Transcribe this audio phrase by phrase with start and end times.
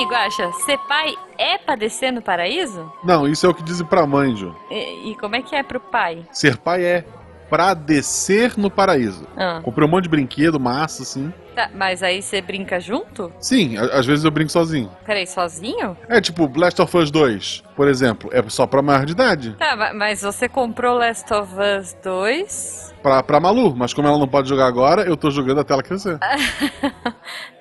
[0.00, 2.90] aí, Guaxa, ser pai é padecer no paraíso?
[3.04, 4.54] Não, isso é o que dizem pra mãe, Ju.
[4.70, 6.26] E, e como é que é pro pai?
[6.32, 7.04] Ser pai é
[7.48, 9.26] pra descer no paraíso.
[9.36, 11.32] Ah, Comprei um monte de brinquedo, massa, assim.
[11.54, 13.32] tá, mas aí você brinca junto?
[13.40, 14.88] Sim, a- às vezes eu brinco sozinho.
[15.04, 15.96] Peraí, sozinho?
[16.08, 19.54] É tipo, Last of Us 2, por exemplo, é só pra maior de idade.
[19.58, 22.94] Tá, ma- mas você comprou Last of Us 2?
[23.02, 25.82] Pra, pra Malu, mas como ela não pode jogar agora, eu tô jogando até ela
[25.82, 26.18] crescer.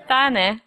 [0.08, 0.60] Tá, né?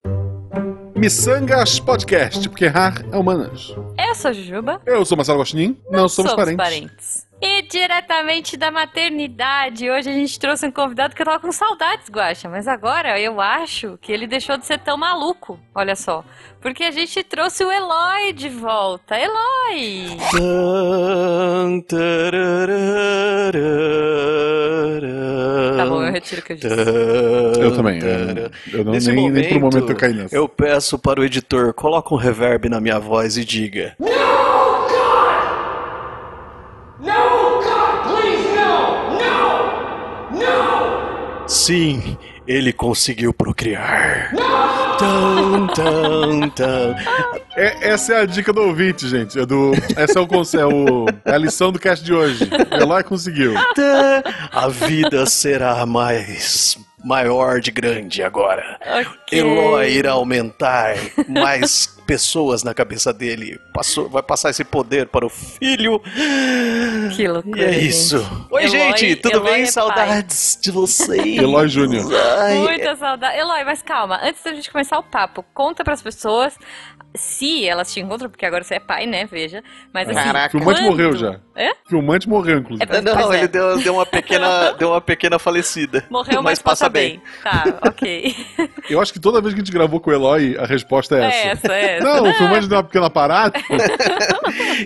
[1.03, 3.75] Missangas Podcast, porque errar é humanas.
[3.99, 4.81] Eu sou a Jujuba.
[4.87, 7.27] Eu sou Marcelo Gostin, não, somos, parentes.
[7.41, 12.09] E diretamente da maternidade, hoje a gente trouxe um convidado que eu tava com saudades,
[12.09, 16.25] Guaxa, mas agora eu acho que ele deixou de ser tão maluco, olha só.
[16.61, 19.19] Porque a gente trouxe o Eloy de volta.
[19.19, 20.19] Eloy!
[25.85, 26.69] Tá bom, eu retiro o que eu disse.
[27.61, 28.01] Eu também.
[28.01, 30.35] Eu, eu não, Nesse nem, nem por um momento, momento eu caí nessa.
[30.37, 33.97] Eu peço para o editor, coloca um reverb na minha voz e diga.
[33.99, 34.07] No,
[37.63, 41.49] God, please, no, no, no.
[41.49, 44.33] Sim, ele conseguiu procriar.
[44.99, 46.95] Tum, tum, tum.
[47.57, 49.39] É- essa é a dica do ouvinte, gente.
[49.39, 52.49] É do, essa é, o, é, o, é a lição do cast de hoje.
[52.71, 53.55] Eloy conseguiu.
[54.51, 58.79] A vida será mais maior de grande agora.
[58.81, 59.39] Ok.
[59.39, 60.95] Eloy irá aumentar
[61.29, 63.59] mais pessoas na cabeça dele.
[63.73, 66.01] Passou, vai passar esse poder para o filho.
[67.17, 67.89] Que loucura, E é gente.
[67.89, 68.47] isso.
[68.51, 69.63] Oi, Eloy- gente, tudo Eloy bem?
[69.63, 71.25] é Saudades de vocês.
[71.39, 72.05] Eloy Júnior.
[72.61, 73.39] Muita saudade.
[73.39, 76.55] Eloy, mas calma, antes da gente começar o papo, conta pras pessoas
[77.15, 79.27] se elas te encontram, porque agora você é pai, né?
[79.27, 79.63] Veja.
[79.93, 80.15] Mas assim.
[80.19, 80.51] Caraca.
[80.51, 81.39] Filmante quando- morreu já.
[81.55, 81.69] É?
[81.87, 82.91] Filmante morreu, inclusive.
[82.91, 83.39] É, Não, Pois é.
[83.41, 86.07] ele deu, deu uma pequena, deu uma pequena falecida.
[86.09, 87.21] Morreu, mas, passa bem.
[87.43, 88.35] Tá, ok.
[88.89, 91.25] Eu acho que toda vez que a gente gravou com o Eloy, a resposta é
[91.27, 91.37] essa.
[91.37, 93.59] É essa, é Não, o filmante deu uma pequena parada.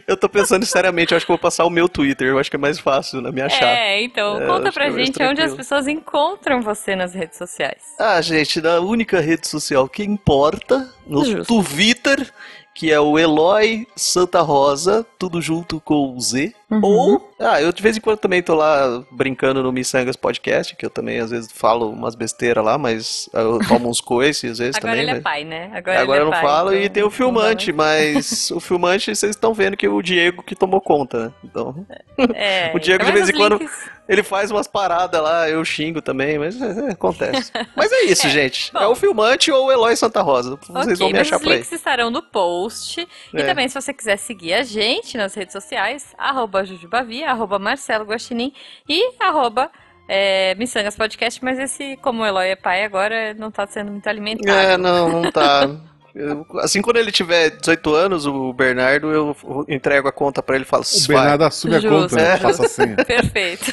[0.07, 2.57] Eu tô pensando seriamente, eu acho que vou passar o meu Twitter, eu acho que
[2.57, 3.65] é mais fácil na minha chave.
[3.65, 7.83] É, então, É, conta pra mais gente onde as pessoas encontram você nas redes sociais.
[7.99, 11.63] Ah, gente, na única rede social que importa, no Justo.
[11.63, 12.31] Twitter,
[12.75, 16.55] que é o Eloy Santa Rosa, tudo junto com o Z.
[16.69, 16.81] Uhum.
[16.83, 20.85] Ou, ah, eu de vez em quando também tô lá brincando no Missangas Podcast, que
[20.85, 24.77] eu também às vezes falo umas besteiras lá, mas eu tomo uns coices às vezes
[24.77, 25.03] Agora também.
[25.03, 25.71] ele é mas- pai, né?
[25.73, 28.59] Agora, Agora ele eu é não pai, falo então e tem o filmante, mas o
[28.59, 31.33] filmante vocês estão vendo que é o Diego que tomou conta, né?
[31.45, 31.87] Então.
[32.35, 35.65] É, O Diego, de vez os em quando, links- ele faz umas paradas lá, eu
[35.65, 37.53] xingo também, mas é, é, acontece.
[37.77, 38.73] Mas é isso, É, gente.
[38.73, 38.79] bom.
[38.81, 40.59] É o filmante ou o Eloy Santa Rosa.
[40.69, 41.57] Vocês vão Ok, me achar os por aí.
[41.59, 43.07] links estarão no post.
[43.35, 43.45] E É.
[43.45, 48.53] também, se você quiser seguir a gente nas redes sociais, arroba Jujubavia, arroba Marcelo Guaxinim
[48.89, 49.71] e arroba
[50.09, 54.07] é, Missangas Podcast, mas esse, como o Eloy é pai agora, não tá sendo muito
[54.09, 54.51] alimentado.
[54.59, 55.69] É, não, não tá.
[56.15, 59.37] Eu- assim, quando ele tiver 18 anos, o Bernardo, eu
[59.69, 62.37] entrego a conta pra ele e falo, O Bernardo assume a conta, né?
[62.39, 62.97] Faça a senha.
[62.97, 63.71] Perfeito.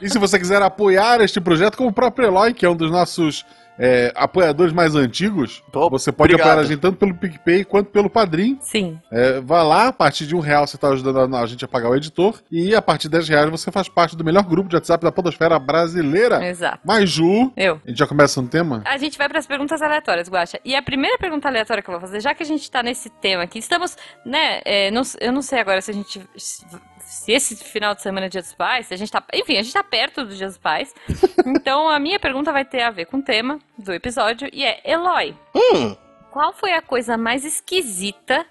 [0.00, 2.90] E se você quiser apoiar este projeto, como o próprio Eloy, que é um dos
[2.90, 3.44] nossos
[3.78, 6.50] é, apoiadores mais antigos, Pô, você pode obrigado.
[6.52, 8.58] apoiar a gente tanto pelo PicPay quanto pelo Padrim.
[8.60, 8.98] Sim.
[9.10, 11.90] É, vai lá, a partir de um real você está ajudando a, gente a pagar
[11.90, 14.76] o editor, e a partir de 10 reais você faz parte do melhor grupo de
[14.76, 16.46] WhatsApp da podosfera brasileira.
[16.46, 16.80] Exato.
[16.84, 17.80] Mas, Ju, Eu.
[17.84, 18.82] a gente já começa no tema?
[18.84, 20.58] A gente vai para as perguntas aleatórias, Guaxa.
[20.64, 23.08] E a primeira pergunta aleatória que eu vou fazer, já que a gente tá nesse
[23.10, 26.20] tema aqui, estamos, né, é, não- eu não sei agora se a gente,
[27.12, 29.62] se se esse final de semana é Dia dos Pais, a gente tá, enfim, a
[29.62, 30.94] gente tá perto do Dia dos Pais.
[31.46, 34.80] Então a minha pergunta vai ter a ver com o tema do episódio e é,
[34.84, 35.96] Eloy, Hum,
[36.30, 38.46] qual foi a coisa mais esquisita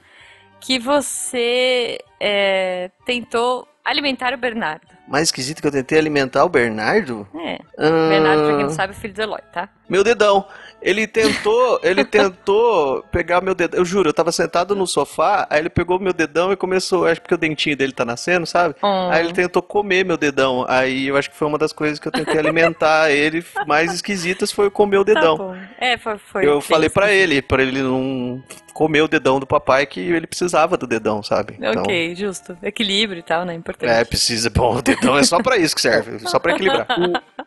[0.59, 4.85] que você é, tentou alimentar o Bernardo?
[5.07, 7.27] mais esquisito que eu tentei alimentar o Bernardo?
[7.35, 9.67] É, Ah, Bernardo, pra quem não sabe, é filho do Eloy, tá?
[9.89, 10.47] Meu dedão.
[10.81, 13.79] Ele tentou, ele tentou pegar meu dedão.
[13.79, 17.21] Eu juro, eu tava sentado no sofá, aí ele pegou meu dedão e começou, acho
[17.21, 18.75] que o dentinho dele tá nascendo, sabe?
[18.83, 19.09] Hum.
[19.11, 20.65] Aí ele tentou comer meu dedão.
[20.67, 24.51] Aí eu acho que foi uma das coisas que eu tentei alimentar ele mais esquisitas
[24.51, 25.37] foi comer o Tá dedão.
[25.37, 25.55] bom.
[25.77, 27.31] É, foi, foi eu falei pra esquisito.
[27.31, 31.55] ele, pra ele não comer o dedão do papai, que ele precisava do dedão, sabe?
[31.57, 32.57] Então, Ok, justo.
[32.63, 33.53] Equilíbrio e tal, né?
[33.53, 33.89] Importante.
[33.91, 34.49] É, precisa.
[34.49, 36.87] Bom, o dedão é só pra isso que serve, só pra equilibrar.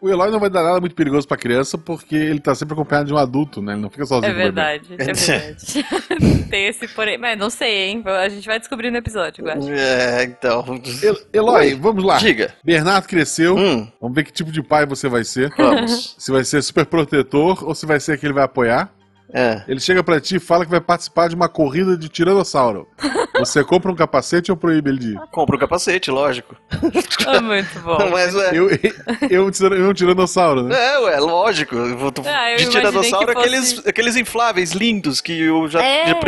[0.01, 2.75] O, o Eloy não vai dar nada muito perigoso pra criança, porque ele tá sempre
[2.75, 3.73] acompanhado de um adulto, né?
[3.73, 5.87] Ele não fica sozinho É verdade, é verdade.
[6.51, 7.19] Tem esse porém.
[7.19, 8.03] Mas não sei, hein?
[8.07, 9.71] A gente vai descobrir no episódio, eu acho.
[9.71, 10.65] É, então.
[11.03, 12.19] El- Eloy, Oi, vamos lá.
[12.19, 12.55] Diga.
[12.65, 15.53] Bernardo cresceu, Hum, vamos ver que tipo de pai você vai ser.
[15.57, 16.17] vamos.
[16.19, 18.91] Se vai ser super protetor ou se vai ser que ele vai apoiar.
[19.35, 19.63] É.
[19.67, 22.89] Ele chega pra ti e fala que vai participar de uma corrida de tiranossauro.
[23.37, 25.21] Você compra um capacete ou proíbe ele de ir?
[25.33, 26.55] Compra o capacete, lógico.
[27.27, 27.99] É muito bom.
[28.13, 28.51] Mas é.
[28.57, 28.69] Eu,
[29.29, 30.77] eu, um eu um tiranossauro, né?
[30.95, 31.75] É, ué, lógico.
[32.27, 36.07] Ah, eu de tiranossauro, fosse- aqueles, aqueles infláveis lindos que eu já, É.
[36.07, 36.21] já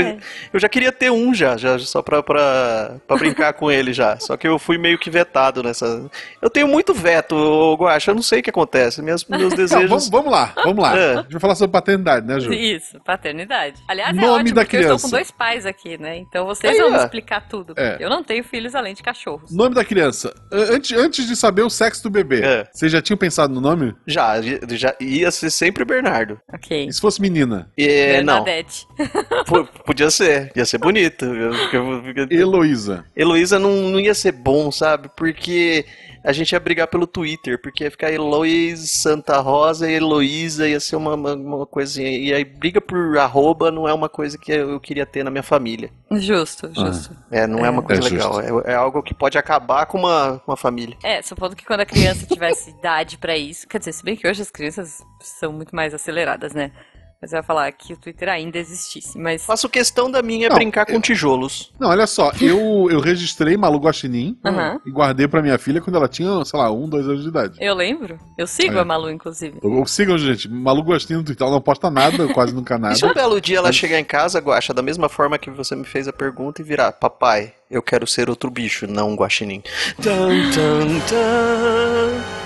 [0.52, 4.18] Eu já queria ter um já, já só pra, pra, pra brincar com ele já.
[4.18, 6.10] Só que eu fui meio que vetado nessa.
[6.42, 9.00] Eu tenho muito veto, ô, Guaxa, eu não sei o que acontece.
[9.00, 9.88] Meus, meus Não, desejos.
[9.88, 10.98] vamos, vamos lá, vamos lá.
[10.98, 11.12] É.
[11.12, 12.52] A gente vai falar sobre paternidade, né, Ju?
[12.52, 13.82] Isso, paternidade.
[13.88, 15.06] Aliás, é Nome ótimo, da porque eu estou criança.
[15.06, 16.16] com dois pais aqui, né?
[16.18, 17.74] Então vocês Aí, vão me explicar tudo.
[17.76, 17.96] É.
[18.00, 19.50] Eu não tenho filhos além de cachorros.
[19.54, 20.32] Nome da criança.
[20.52, 22.68] Antes, antes de saber o sexo do bebê, É.
[22.72, 23.94] vocês já tinham pensado no nome?
[24.06, 26.40] Já, já ia ser sempre Bernardo.
[26.52, 26.86] Ok.
[26.86, 27.70] E se fosse menina?
[27.76, 28.86] E, não, Bernadette.
[28.98, 31.24] P- podia ser, ia ser bonito.
[32.30, 33.04] Heloísa.
[33.16, 35.10] Heloísa não, não ia ser bom, sabe?
[35.16, 35.84] Porque
[36.26, 40.80] a gente ia brigar pelo Twitter, porque ia ficar Heloís Santa Rosa e Heloísa, ia
[40.80, 42.10] ser uma, uma, uma coisinha.
[42.10, 45.44] E aí, briga por arroba não é uma coisa que eu queria ter na minha
[45.44, 45.88] família.
[46.10, 47.16] Justo, justo.
[47.30, 48.40] É, não é, uma coisa É legal.
[48.40, 50.96] É, é algo que pode acabar com uma, uma família.
[51.04, 53.68] É, supondo que quando a criança tivesse idade pra isso.
[53.68, 56.72] Quer dizer, se bem que hoje as crianças são muito mais aceleradas, né?
[57.20, 59.18] Mas eu ia falar que o Twitter ainda existisse.
[59.18, 59.44] Mas.
[59.44, 61.72] Faço questão da minha Não, brincar com eu- tijolos.
[61.80, 64.78] Não, olha só, eu, eu registrei Malu Guaxinim Aham.
[64.84, 67.56] e guardei pra minha filha quando ela tinha, sei lá, um, dois anos de idade.
[67.60, 68.18] Eu lembro.
[68.36, 68.80] Eu sigo É.
[68.80, 69.58] a Malu, inclusive.
[69.62, 72.94] Eu- eu- Sigam, gente, Malu Guaxinim no Twitter, ela não posta nada, quase nunca nada.
[72.94, 75.74] E se um belo dia ela chegar em casa, Guaxa, da mesma forma que você
[75.74, 79.62] me fez a pergunta e virar, papai, eu quero ser outro bicho, não um guaxinim.
[80.02, 82.45] Tan, tan, tan.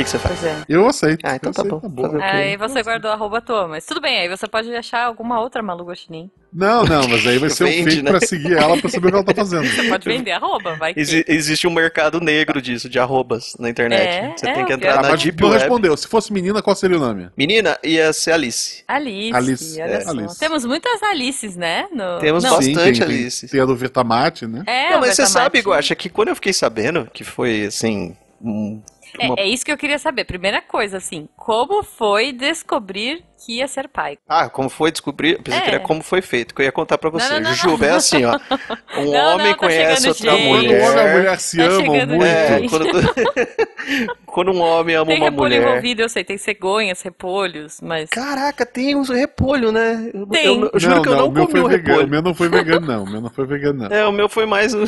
[0.00, 0.44] O que, que você faz?
[0.44, 0.64] É.
[0.68, 1.20] Eu aceito.
[1.24, 2.06] Ah, então eu tá aceito, bom.
[2.06, 2.22] O quê?
[2.22, 5.40] Aí você guardou a arroba à toa, mas tudo bem, aí você pode achar alguma
[5.40, 6.30] outra Malu Guaxinim.
[6.52, 8.10] Não, não, mas aí vai ser o Vende, fake né?
[8.10, 9.66] pra seguir ela pra saber o que ela tá fazendo.
[9.66, 11.00] Você pode vender arroba, vai que.
[11.00, 14.00] Exi- existe um mercado negro disso, de arrobas na internet.
[14.02, 14.94] É, você é, tem que entrar.
[15.02, 15.60] Tá, na Deep não Web.
[15.60, 15.96] respondeu.
[15.96, 17.28] Se fosse menina, qual seria o nome?
[17.36, 18.82] Menina, ia ser Alice.
[18.88, 20.08] Alice, Alice, é.
[20.08, 20.38] Alice.
[20.40, 21.86] Temos muitas Alices, né?
[21.92, 22.18] No...
[22.18, 22.74] Temos Não, bastante.
[22.78, 23.46] tem, tem, Alice.
[23.48, 24.64] tem a do Virtamate, né?
[24.66, 28.82] É, não, mas você sabe, Guaxa, que quando eu fiquei sabendo que foi, assim, um-
[29.18, 29.34] uma...
[29.38, 30.24] É, é isso que eu queria saber.
[30.24, 34.18] Primeira coisa, assim, como foi descobrir que ia ser pai?
[34.28, 35.32] Ah, como foi descobrir?
[35.32, 35.62] Eu pensei É.
[35.64, 37.26] que era como foi feito, que eu ia contar pra você.
[37.28, 38.38] Não, não, não, Jujuba, é assim, ó.
[38.98, 40.44] Um Não, homem não, tá conhece outra gente.
[40.44, 41.16] Quando o homem e a mulher.
[41.16, 42.24] mulher se Tá amam muito.
[42.24, 42.84] É, quando,
[44.26, 45.68] quando um homem ama Tem uma repolho mulher.
[45.70, 48.10] envolvido, eu sei, tem cegonhas, repolhos, mas.
[48.10, 50.10] Caraca, tem uns repolho, né?
[50.12, 50.44] Eu, Tem.
[50.46, 51.88] eu- eu juro não, que eu não, o meu comi foi o vegano.
[51.88, 52.10] O repolho.
[52.10, 53.04] meu não foi vegano, não.
[53.04, 53.96] O meu não foi vegano, não.
[53.96, 54.84] É, o meu foi mais no,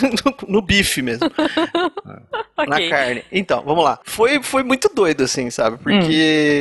[0.48, 1.30] no bife mesmo,
[2.04, 2.88] na Ok.
[2.90, 3.24] carne.
[3.32, 3.98] Então, vamos lá.
[4.04, 5.78] Foi, foi muito doido, assim, sabe?
[5.78, 6.51] Porque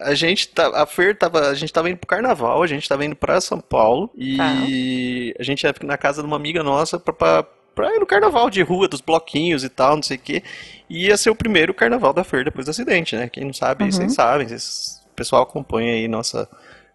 [0.00, 3.04] a gente tá, a Fer tava, a gente tava indo pro carnaval, a gente tava
[3.04, 7.12] indo pra São Paulo e a gente ia na casa de uma amiga nossa pra,
[7.12, 7.42] pra,
[7.74, 10.42] pra ir no carnaval de rua, dos bloquinhos e tal, não sei o quê.
[10.88, 13.28] E ia ser o primeiro carnaval da Fer depois do acidente, né?
[13.28, 13.90] Quem não sabe, Uhum.
[13.92, 16.48] vocês sabem, vocês- o pessoal acompanha aí nossa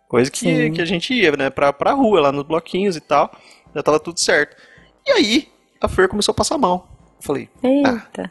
[0.08, 0.72] coisa que, Sim.
[0.74, 1.50] que a gente ia, né?
[1.50, 3.32] Pra, pra rua, lá nos bloquinhos e tal.
[3.76, 4.56] Já tava tudo certo.
[5.06, 5.48] E aí,
[5.82, 6.88] a Fer começou a passar mal.
[7.20, 7.50] Eu Falei,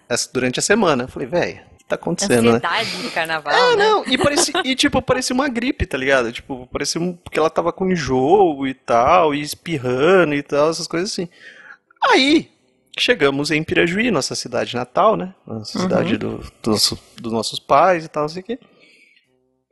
[0.09, 1.05] essa- durante a semana.
[1.05, 2.49] Eu falei, velho, que tá acontecendo, né?
[2.51, 3.85] Ansiedade do carnaval, É, né?
[3.85, 6.33] não, e, parecia, e tipo, parecia uma gripe, tá ligado?
[6.33, 10.87] Tipo, parecia um, que ela tava com enjoo e tal, e espirrando e tal, essas
[10.87, 11.29] coisas assim.
[12.03, 12.51] Aí,
[12.99, 15.35] chegamos em Pirajuí, nossa cidade natal, né?
[15.47, 15.85] Nossa Uhum.
[15.85, 18.59] cidade do, do nosso- dos nossos pais e tal, não sei o quê.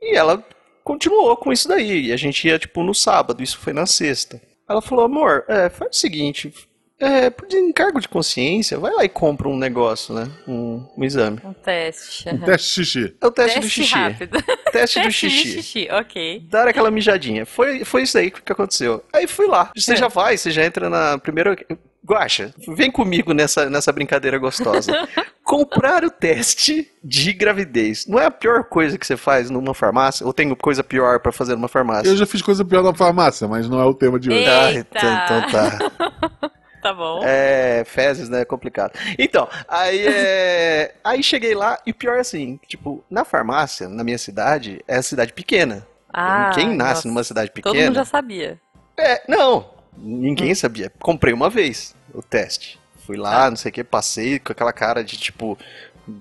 [0.01, 0.43] E ela
[0.83, 4.41] continuou com isso daí, e a gente ia, tipo, no sábado, isso foi na sexta.
[4.67, 6.51] Ela falou, amor, é, faz o seguinte,
[7.01, 10.29] é, por encargo de consciência, vai lá e compra um negócio, né?
[10.47, 11.39] Um, um exame.
[11.43, 12.29] Um teste.
[12.29, 13.15] Um teste xixi.
[13.19, 13.93] É o teste, do xixi.
[13.93, 14.37] rápido.
[14.71, 15.61] Teste do Teste de xixi.
[15.61, 16.47] xixi, ok.
[16.49, 17.45] Dar aquela mijadinha.
[17.45, 19.03] Foi, foi isso aí que aconteceu.
[19.11, 19.69] Aí fui lá.
[19.75, 19.95] Você É.
[19.97, 21.57] já vai, você já entra na primeira.
[22.05, 24.91] Guaxa, vem comigo nessa, nessa brincadeira gostosa.
[25.43, 30.25] Comprar o teste de gravidez não é a pior coisa que você faz numa farmácia?
[30.25, 32.09] Ou tem coisa pior pra fazer numa farmácia?
[32.09, 34.45] Eu já fiz coisa pior na farmácia, mas não é o tema de hoje.
[34.45, 34.97] Ah, Eita.
[34.97, 36.51] então, então tá.
[36.81, 37.21] Tá bom.
[37.23, 38.41] É, fezes, né?
[38.41, 38.93] É complicado.
[39.19, 40.95] Então, aí é.
[41.03, 45.01] Aí cheguei lá e o pior é assim, tipo, na farmácia, na minha cidade, é
[45.01, 45.85] cidade pequena.
[46.13, 47.07] Ah, Quem nasce nossa.
[47.07, 47.95] numa cidade Todo mundo pequena.
[47.95, 48.59] já sabia.
[48.97, 50.91] É, não, ninguém sabia.
[50.99, 52.79] Comprei uma vez o teste.
[53.05, 53.49] Fui lá, Tá.
[53.49, 55.57] não sei o que, passei com aquela cara de tipo,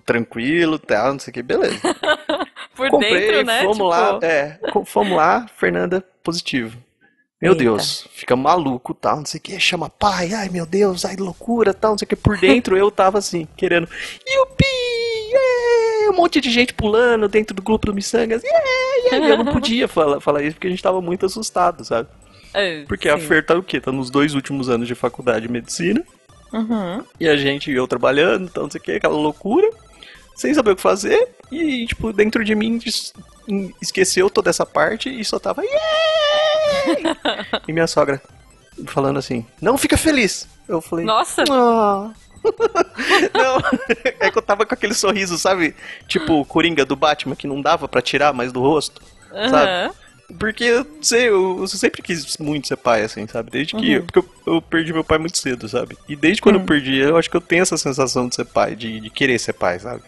[0.05, 1.79] tranquilo, tal, não sei o que, beleza.
[2.75, 3.61] Por Comprei, dentro, né?
[3.62, 6.79] fomos Tipo, lá, é, fomos lá, Fernanda, positivo.
[7.40, 7.64] Meu Eita.
[7.64, 11.73] Deus, fica maluco, tal, não sei o que, chama pai, ai meu Deus, ai loucura,
[11.73, 12.16] tal, não sei o que.
[12.16, 13.88] Por dentro eu tava assim, querendo,
[14.28, 14.64] yupi,
[15.32, 16.11] yeah!
[16.11, 18.64] um monte de gente pulando dentro do grupo do Missangas, yeah,
[19.06, 19.28] yeah!
[19.30, 22.09] Eu não podia falar, falar isso porque a gente tava muito assustado, sabe?
[22.52, 23.26] é, Porque a sim.
[23.26, 23.80] Fer tá o quê?
[23.80, 26.04] Tá nos dois últimos anos de faculdade de medicina.
[26.52, 27.02] Uhum.
[27.18, 29.70] E a gente e eu trabalhando, então não sei o que, aquela loucura.
[30.40, 31.28] Sem saber o que fazer.
[31.52, 33.12] E, tipo, dentro de mim es-
[33.82, 35.62] esqueceu toda essa parte e só tava.
[37.68, 38.23] E minha sogra
[38.87, 40.49] falando assim, não fica feliz.
[40.66, 41.44] Eu falei, Nossa!
[41.50, 42.11] "Ah."
[43.35, 43.59] não,
[44.18, 45.75] é que eu tava com aquele sorriso, sabe?
[46.09, 49.68] Tipo Coringa do Batman, que não dava pra tirar mais do rosto, sabe?
[49.70, 49.90] Aham.
[50.38, 53.50] Porque, eu não sei, eu, eu sempre quis muito ser pai, assim, sabe?
[53.50, 53.99] Desde que.
[53.99, 54.06] Uhum.
[54.06, 55.99] Porque eu, eu perdi meu pai muito cedo, sabe?
[56.09, 58.75] E desde quando eu perdi, eu acho que eu tenho essa sensação de ser pai,
[58.76, 60.02] de, de querer ser pai, sabe?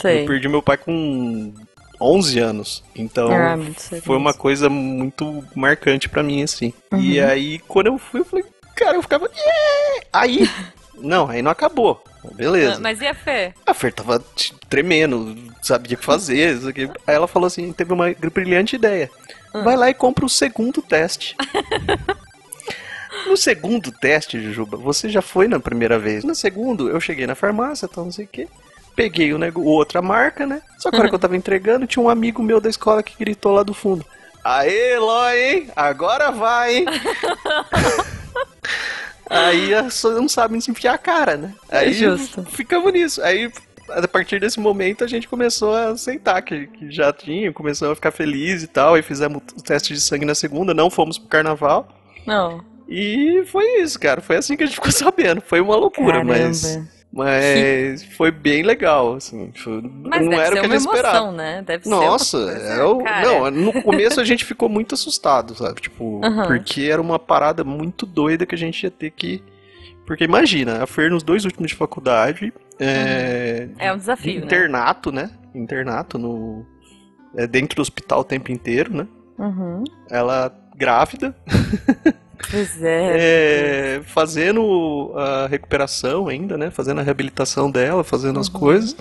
[0.00, 0.22] Sei.
[0.22, 1.52] Eu perdi meu pai com
[2.00, 2.84] 11 anos.
[2.94, 3.56] Então, Ah,
[4.02, 6.72] foi uma coisa muito marcante pra mim, assim.
[6.96, 7.28] E Uhum.
[7.28, 8.44] aí, quando eu fui, eu falei,
[8.76, 9.28] cara, eu ficava.
[9.34, 10.48] "Yeah!" Aí.
[11.00, 12.02] Não, aí não acabou.
[12.34, 12.74] Beleza.
[12.74, 13.54] Ah, Mas e a Fê?
[13.64, 14.20] A Fer tava
[14.68, 16.56] tremendo, sabia o que fazer.
[16.56, 16.90] isso aqui.
[17.06, 19.08] Aí ela falou assim: teve uma brilhante ideia.
[19.52, 21.36] Vai lá e compra o segundo teste.
[23.26, 26.24] no segundo teste, Jujuba, você já foi na primeira vez.
[26.24, 28.48] No segundo, eu cheguei na farmácia, tal, não sei o quê.
[28.98, 30.60] Peguei o nego- outra marca, né?
[30.76, 33.14] Só que a hora que eu tava entregando, tinha um amigo meu da escola que
[33.16, 34.04] gritou lá do fundo.
[34.42, 35.70] Aê, Eloy, hein?
[35.76, 36.84] Agora vai, hein?
[39.30, 41.54] Aí a pessoa não sabe onde se enfiar a cara, né?
[41.70, 42.42] Aí justo.
[42.46, 43.22] ficamos nisso.
[43.22, 43.52] Aí,
[43.90, 47.94] a partir desse momento, a gente começou a aceitar que, que já tinha, começou a
[47.94, 48.94] ficar feliz e tal.
[48.94, 51.86] Aí fizemos o teste de sangue na segunda, não fomos pro carnaval.
[52.26, 52.64] Não.
[52.88, 54.20] E foi isso, cara.
[54.20, 55.40] Foi assim que a gente ficou sabendo.
[55.40, 56.80] Foi uma loucura, mas.
[57.18, 59.50] Mas foi bem legal, assim.
[59.54, 61.16] Foi- Mas não deve era ser o que uma gente esperava.
[61.18, 61.62] emoção, né?
[61.66, 63.26] Deve ser uma Nossa, coisa, é o- cara.
[63.26, 65.80] não, no começo a gente ficou muito assustado, sabe?
[65.80, 69.42] Tipo, porque era uma parada muito doida que a gente ia ter que.
[70.06, 74.46] Porque imagina, a Fer nos dois últimos de faculdade, é, É um desafio, né?
[74.46, 75.30] internato, né?
[75.54, 76.64] Internato no.
[77.36, 79.06] É dentro do hospital o tempo inteiro, né?
[79.38, 79.84] Uhum.
[80.10, 81.36] Ela grávida,
[82.50, 83.96] Pois é.
[83.96, 86.70] é, fazendo a recuperação ainda, né?
[86.70, 88.60] Fazendo a reabilitação dela, fazendo as Uhum.
[88.60, 88.96] coisas.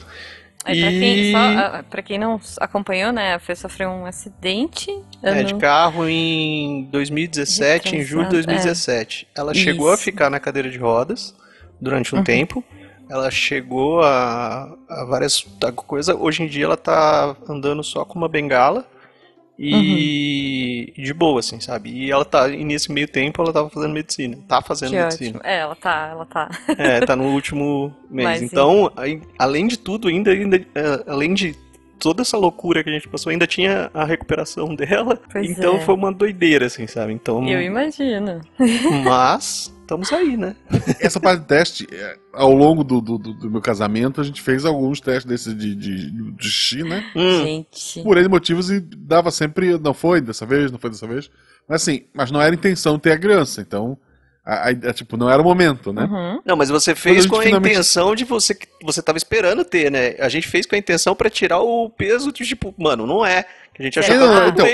[0.65, 3.35] Aí, pra, E- quem, só, ah, pra quem não acompanhou, né?
[3.35, 4.91] A Fê sofreu um acidente.
[5.23, 9.27] É, de carro em 2017, em julho de Retrasado, 2017.
[9.35, 10.03] Ela chegou a Isso.
[10.03, 11.33] ficar na cadeira de rodas
[11.79, 12.23] durante um Uhum.
[12.23, 12.63] tempo.
[13.09, 15.45] Ela chegou a, a várias
[15.85, 16.13] coisas.
[16.19, 18.85] Hoje em dia ela tá andando só com uma bengala
[19.59, 21.03] e Uhum.
[21.03, 21.89] de boa, assim, sabe?
[21.89, 24.37] E ela tá, e nesse meio tempo ela tava fazendo medicina.
[24.47, 25.29] Tá fazendo Que medicina.
[25.37, 25.41] ótimo.
[25.43, 26.49] É, ela tá, ela tá.
[26.77, 28.27] É, tá no último mês.
[28.41, 31.55] Mas, então, aí, além de tudo, ainda, ainda é, além de
[31.99, 35.19] toda essa loucura que a gente passou, ainda tinha a recuperação dela.
[35.31, 35.79] Pois então é.
[35.81, 37.13] foi uma doideira, assim, sabe?
[37.13, 38.41] Então, Eu imagino.
[39.03, 40.55] mas estamos aí, né?
[40.99, 44.65] Essa parte de teste, é, ao longo do, do, do- meu casamento, a gente fez
[44.65, 47.03] alguns testes desses de, de, de xixi, né?
[47.15, 48.03] Hum, Gente.
[48.03, 51.29] Por N motivos e dava sempre, não foi dessa vez, não foi dessa vez.
[51.69, 53.97] Mas assim, mas não era intenção ter a criança, então,
[54.49, 56.03] a, a- a- tipo, não era o momento, né?
[56.09, 56.41] Uhum.
[56.45, 59.17] Não, mas você a fez gente com a finalmente- intenção de você que você tava
[59.17, 60.15] esperando ter, né?
[60.19, 63.45] A gente fez com a intenção pra tirar o peso de tipo, mano, não é.
[63.73, 64.65] Que a gente achou É, que não, era então.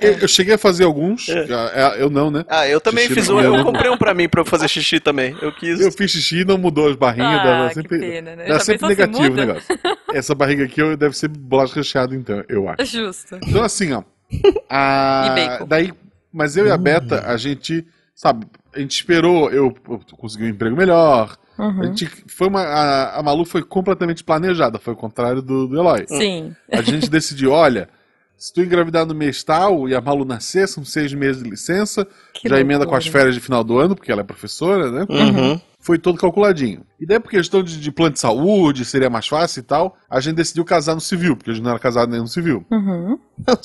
[0.00, 1.46] Eu, eu cheguei a fazer alguns, É.
[1.46, 2.44] já- é, eu não, né?
[2.48, 4.98] Ah, eu também Xixi fiz um, eu comprei um pra mim pra eu fazer xixi
[4.98, 5.36] também.
[5.40, 5.78] Eu quis.
[5.80, 8.46] Eu fiz xixi e não mudou as barrinhas, Ah, dava que sempre, pena, né?
[8.46, 9.78] dava sempre se negativo o negócio.
[10.12, 12.76] Essa barriga aqui eu- deve ser bolacha recheada, então, eu acho.
[12.90, 13.36] Justo.
[13.46, 14.02] Então, assim, ó.
[14.68, 15.66] a- E bacon.
[15.66, 15.92] Daí,
[16.32, 20.48] mas eu e a Beta, a gente, sabe, a gente esperou eu, eu conseguir um
[20.48, 21.36] emprego melhor.
[21.56, 21.84] A Uhum.
[21.84, 22.62] gente foi uma.
[22.62, 26.04] A, a Malu foi completamente planejada, foi o contrário do, do Eloy.
[26.08, 26.52] Sim.
[26.72, 27.88] A gente decidiu, olha,
[28.36, 32.04] se tu engravidar no mês tal e a Malu nascer, são seis meses de licença,
[32.32, 35.06] Que já emenda com as férias de final do ano, porque ela é professora, né?
[35.08, 35.60] Uhum.
[35.78, 36.80] Foi todo calculadinho.
[36.98, 40.18] E daí, por questão de, de plano de saúde, seria mais fácil e tal, a
[40.18, 42.64] gente decidiu casar no civil, porque a gente não era casado nem no civil.
[42.70, 43.16] Uhum.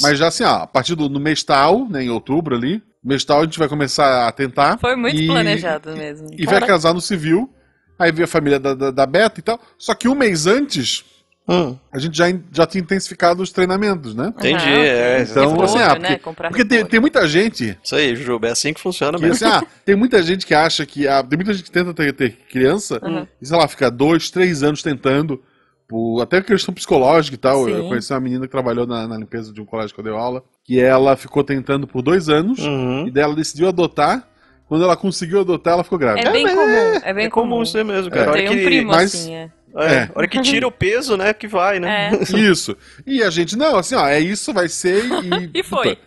[0.01, 3.23] Mas já assim, ó, a partir do no mês tal, né, em outubro ali, mês
[3.23, 4.77] tal a gente vai começar a tentar.
[4.79, 6.27] Foi muito e- planejado mesmo.
[6.37, 7.49] E vai casar no civil,
[7.97, 9.59] aí vem a família da, da, da Beta e tal.
[9.77, 11.05] Só que um mês antes,
[11.51, 14.27] Hum, a gente já, já tinha intensificado os treinamentos, né?
[14.37, 15.95] entendi, Aham, é, Então, Repolho, assim, ah, né?
[15.95, 19.23] porque, Comprar porque tem, tem muita gente Isso aí, Juba, é assim que funciona que,
[19.25, 19.47] mesmo.
[19.47, 21.07] assim, ah, tem muita gente que acha que.
[21.07, 23.25] Ah, tem muita gente que tenta ter, ter criança Uhum.
[23.41, 25.41] e, sei lá, fica dois, três anos tentando.
[25.87, 27.67] Por, até questão psicológica e tal.
[27.67, 27.89] Eu Sim.
[27.89, 30.43] conheci uma menina que trabalhou na, na limpeza de um colégio que eu dei aula.
[30.69, 32.59] Que ela ficou tentando por dois anos.
[32.59, 33.07] Uhum.
[33.07, 34.23] E daí ela decidiu adotar.
[34.67, 36.29] Quando ela conseguiu adotar, ela ficou grávida.
[36.29, 36.67] É bem mas comum.
[36.69, 37.63] é- É bem É comum comum.
[37.63, 38.11] isso mesmo, É.
[38.11, 38.29] cara.
[38.29, 39.49] Hora tenho um que- primo mas- assim, é.
[39.75, 40.03] É, É.
[40.03, 42.11] a hora que tira o peso, né, que vai, né?
[42.11, 42.19] É.
[42.39, 42.77] Isso.
[43.03, 45.49] E a gente, não, assim, ó, é isso, vai ser e.
[45.59, 45.95] E foi.
[45.95, 46.01] puta.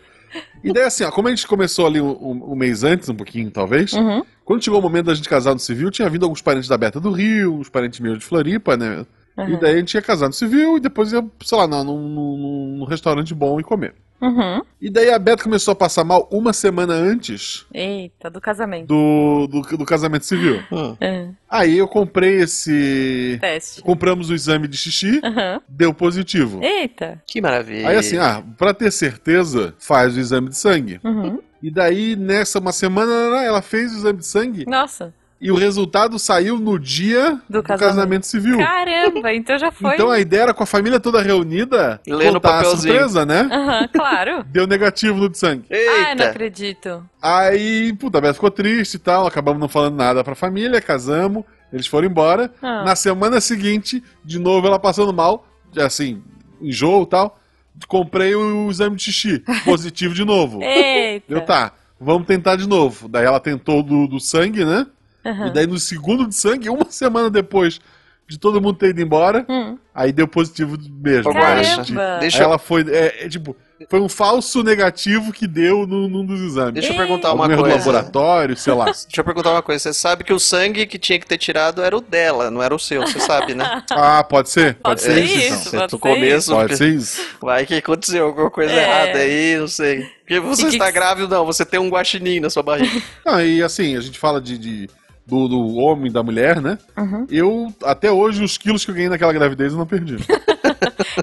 [0.63, 3.51] E daí, assim, ó, como a gente começou ali um, um- mês antes, um pouquinho,
[3.51, 4.23] talvez, Uhum.
[4.45, 7.01] quando chegou o momento da gente casar no civil, tinha vindo alguns parentes da Beta
[7.01, 9.05] do Rio, uns parentes meus de Floripa, né?
[9.37, 9.59] E Uhum.
[9.59, 12.85] daí a gente ia casar no civil e depois ia, sei lá, num, num, num
[12.85, 13.95] restaurante bom e comer.
[14.23, 14.63] Uhum.
[14.81, 18.87] E daí a Beta começou a passar mal uma semana antes Eita, do casamento.
[18.87, 20.63] do, do, do casamento civil.
[20.71, 20.97] Hum.
[21.01, 21.29] É.
[21.51, 23.39] Aí eu comprei esse.
[23.41, 23.83] Teste.
[23.83, 25.61] Compramos o exame de xixi, Aham.
[25.69, 26.61] deu positivo.
[26.63, 27.21] Eita.
[27.27, 27.89] Que maravilha.
[27.89, 31.01] Aí assim, ah, pra ter certeza, faz o exame de sangue.
[31.03, 31.41] Uhum.
[31.63, 33.13] E daí, nessa uma semana,
[33.45, 37.63] ela fez o exame de sangue Nossa, e o resultado saiu no dia Do do,
[37.65, 37.97] casamento.
[37.97, 38.27] casamento.
[38.27, 38.59] civil.
[38.59, 39.95] caramba, então já foi.
[39.95, 43.49] Então a ideia era com a família toda reunida Lendo contar a surpresa, né?
[43.51, 44.45] Aham, claro.
[44.49, 45.65] Deu negativo no de sangue.
[45.69, 46.31] Ai, não Eita!
[46.31, 47.05] acredito.
[47.21, 51.43] Aí, puta, a Beth ficou triste e tal, acabamos não falando nada pra família, casamos,
[51.73, 52.53] eles foram embora.
[52.63, 52.85] Ah.
[52.85, 55.45] Na semana seguinte, de novo ela passando mal,
[55.77, 56.23] assim,
[56.61, 57.41] enjoo e tal.
[57.89, 60.63] Comprei o exame de xixi, positivo de novo.
[60.63, 61.27] Eita.
[61.29, 63.09] Eu tá, vamos tentar de novo.
[63.09, 64.87] Daí ela tentou do, do sangue, né?
[65.25, 65.47] Aham.
[65.47, 67.81] E daí no segundo de sangue, uma semana depois
[68.29, 69.77] de todo mundo ter ido embora, Hum.
[69.95, 71.33] aí deu positivo mesmo.
[71.33, 72.19] Caramba.
[72.21, 73.55] deixa, Aí ela foi, é, é, tipo,
[73.91, 76.73] foi um falso negativo que deu no, num dos exames.
[76.75, 77.77] deixa eu perguntar uma Algum coisa.
[77.79, 78.85] laboratório, sei lá.
[78.95, 79.83] Deixa eu perguntar uma coisa.
[79.83, 82.73] Você sabe que o sangue que tinha que ter tirado era o dela, não era
[82.75, 83.83] o seu, você sabe, né?
[83.91, 84.75] Ah, pode ser?
[84.77, 85.69] Pode, Pode ser ser isso, isso.
[85.77, 85.89] então.
[85.89, 87.21] Você- pode começo, Pode ser isso.
[87.41, 88.83] vai que aconteceu alguma coisa É.
[88.83, 90.07] errada aí, não sei.
[90.21, 93.03] Porque você E que está que- grávida, não, você tem um guaxinim na sua barriga.
[93.27, 94.89] Não, e assim, a gente fala de, de-
[95.27, 96.79] do, do homem e da mulher, né?
[96.97, 97.27] Uhum.
[97.31, 100.17] Eu, até hoje, os quilos que eu ganhei naquela gravidez eu não perdi.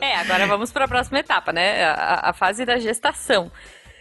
[0.01, 1.83] É, agora vamos para a próxima etapa, né?
[1.83, 3.51] A, a fase da gestação.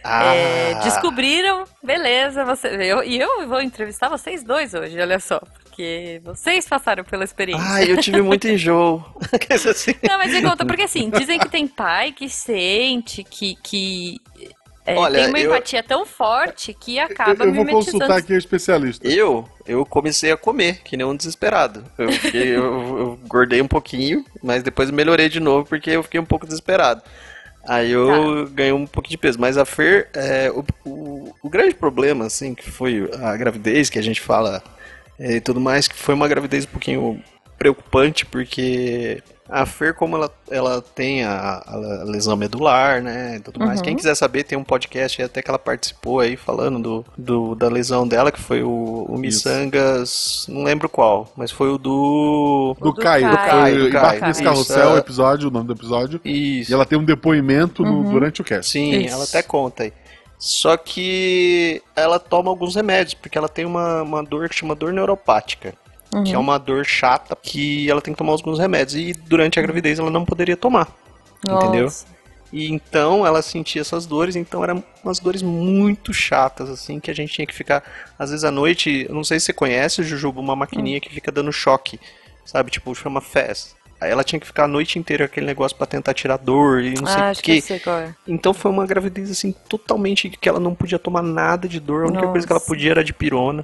[0.03, 5.41] Ah, É, descobriram, beleza, você, eu, e eu vou entrevistar vocês dois hoje, olha só,
[5.63, 7.65] porque vocês passaram pela experiência.
[7.67, 9.03] Ai, eu tive muito enjoo.
[9.39, 9.93] Quer dizer assim.
[10.07, 14.21] Não, mas me conta, porque assim, dizem que tem pai que sente, que, que
[14.91, 17.85] é, Olha, tem uma eu- empatia tão forte que Eu, acaba eu vou mimetizando.
[17.85, 19.07] consultar aqui o especialista.
[19.07, 21.83] Eu, eu comecei a comer, que nem um desesperado.
[21.97, 26.19] Eu, fiquei, eu, eu engordei um pouquinho, mas depois melhorei de novo porque eu fiquei
[26.19, 27.01] um pouco desesperado.
[27.67, 28.51] Aí eu Tá.
[28.53, 29.39] ganhei um pouquinho de peso.
[29.39, 33.99] Mas a Fer, é, o, o, o grande problema, assim, que foi a gravidez, que
[33.99, 34.63] a gente fala
[35.19, 37.21] é, e tudo mais, que foi uma gravidez um pouquinho
[37.57, 41.75] preocupante, porque a Fer, como ela, ela tem a, a
[42.05, 43.85] lesão medular, né, e tudo mais, Uhum.
[43.85, 47.67] quem quiser saber, tem um podcast até que ela participou aí, falando do, do- da
[47.67, 52.75] lesão dela, que foi o, o Missangas, não lembro qual, mas foi o do...
[52.79, 53.79] Do, do Caio, Caio.
[53.81, 54.21] foi Caio, Caio.
[54.27, 54.93] nesse Isso, carrossel, é.
[54.93, 56.21] o episódio, o nome do episódio.
[56.23, 56.71] Isso.
[56.71, 58.11] E ela tem um depoimento no- Uhum.
[58.11, 58.71] durante o cast.
[58.71, 59.15] Sim, Isso.
[59.15, 59.93] ela até conta aí.
[60.37, 64.93] Só que ela toma alguns remédios, porque ela tem uma, uma dor que chama dor
[64.93, 65.73] neuropática.
[66.13, 66.23] Uhum.
[66.23, 68.95] Que é uma dor chata que ela tem que tomar alguns remédios.
[68.95, 70.87] E durante a gravidez ela não poderia tomar.
[71.47, 71.83] entendeu?
[71.83, 72.05] Nossa.
[72.51, 77.13] E então ela sentia essas dores, então eram umas dores muito chatas, assim, que a
[77.13, 77.83] gente tinha que ficar.
[78.17, 81.31] Às vezes à noite, eu não sei se você conhece, Jujuba, uma maquininha que fica
[81.31, 81.99] dando choque,
[82.43, 82.71] sabe?
[82.71, 83.75] Tipo, chama Fast.
[84.01, 86.81] Aí ela tinha que ficar a noite inteira com aquele negócio pra tentar tirar dor
[86.81, 88.15] e não sei Ah, o acho que sei é.
[88.25, 92.07] Então foi uma gravidez assim totalmente que ela não podia tomar nada de dor, a
[92.07, 92.65] única coisa que ela Nossa.
[92.71, 93.63] podia era de pirona.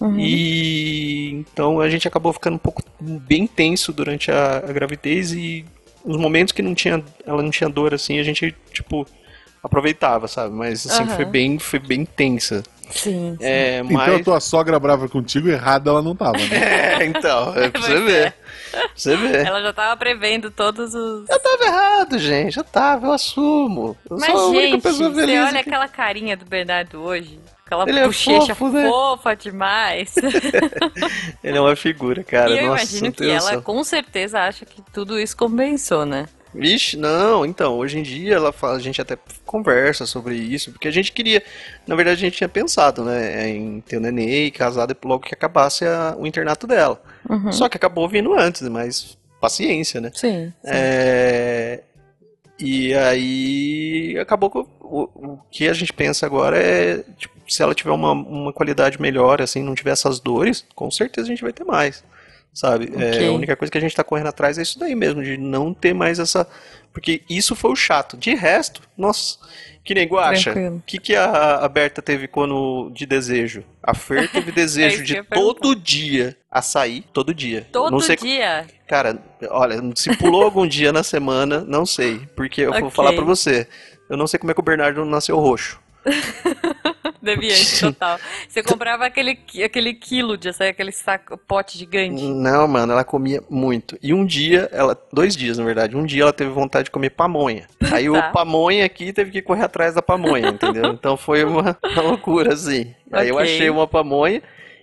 [0.00, 0.18] Uhum.
[0.18, 5.64] E então a gente acabou ficando um pouco bem tenso durante a, a gravidez e
[6.04, 9.06] os momentos que não tinha, ela não tinha dor assim, a gente tipo
[9.62, 10.54] aproveitava, sabe?
[10.54, 11.16] Mas assim Aham.
[11.16, 12.62] foi bem, foi bem tensa.
[12.90, 13.36] Sim.
[13.38, 13.44] sim.
[13.44, 16.48] É, Então mas a tua sogra brava contigo, errada ela não tava, né?
[17.00, 18.34] é, então, é pra você ver.
[18.70, 19.46] Pra você ver.
[19.46, 21.28] Ela já tava prevendo todos os.
[21.28, 22.56] Eu tava errado, gente.
[22.58, 23.96] Eu tava, eu assumo.
[24.08, 25.38] Eu Mas, sou a única gente, pessoa você feliz.
[25.40, 25.68] olha aqui.
[25.68, 27.40] aquela carinha do Bernardo hoje.
[27.66, 28.88] Aquela Ele é bochecha fofo, né?
[28.88, 30.14] fofa demais.
[31.42, 32.50] Ele é uma figura, cara.
[32.50, 36.26] e eu Nossa, imagino que ela com certeza acha que tudo isso compensou, né?
[36.54, 40.88] Vixe, não, então, hoje em dia ela fala, a gente até conversa sobre isso, porque
[40.88, 41.42] a gente queria,
[41.86, 45.34] na verdade a gente tinha pensado, né, em ter o nenê e casar logo que
[45.34, 47.00] acabasse a- o internato dela.
[47.28, 47.52] Uhum.
[47.52, 50.10] Só que acabou vindo antes, mas paciência, né?
[50.14, 50.52] Sim.
[50.64, 51.80] É,
[52.58, 54.66] E aí acabou que o,
[55.14, 59.40] o que a gente pensa agora é tipo, se ela tiver uma, uma qualidade melhor,
[59.40, 62.04] assim, não tiver essas dores, com certeza a gente vai ter mais.
[62.52, 62.90] Sabe?
[62.96, 63.28] É, Ok.
[63.28, 65.72] a única coisa que a gente tá correndo atrás é isso daí mesmo, de não
[65.72, 66.46] ter mais essa.
[66.92, 68.16] Porque isso foi o chato.
[68.16, 69.38] De resto, nossa,
[69.84, 70.08] que nem.
[70.08, 70.76] Tranquilo.
[70.78, 73.62] O que, que a, a Berta teve quando de desejo?
[73.80, 77.68] A Fer teve desejo É de todo dia açaí, todo dia.
[77.70, 78.66] Todo não sei dia.
[78.88, 82.20] Cara, olha, se pulou algum dia na semana, não sei.
[82.34, 82.90] Porque eu vou Ok.
[82.90, 83.68] falar pra você.
[84.08, 85.78] Eu não sei como é que o Bernardo nasceu roxo.
[87.22, 88.18] Deviante, total.
[88.48, 92.22] Você comprava aquele, aquele quilo de açaí, aquele saco, pote gigante.
[92.22, 93.98] Não, mano, ela comia muito.
[94.02, 94.98] E um dia, ela.
[95.12, 95.96] Dois dias, na verdade.
[95.96, 97.66] Um dia ela teve vontade de comer pamonha.
[97.92, 98.30] Aí Tá.
[98.30, 100.86] o pamonha aqui teve que correr atrás da pamonha, entendeu?
[100.92, 102.94] Então foi uma, uma loucura, assim.
[103.12, 103.44] Aí eu Ok.
[103.46, 104.42] achei uma pamonha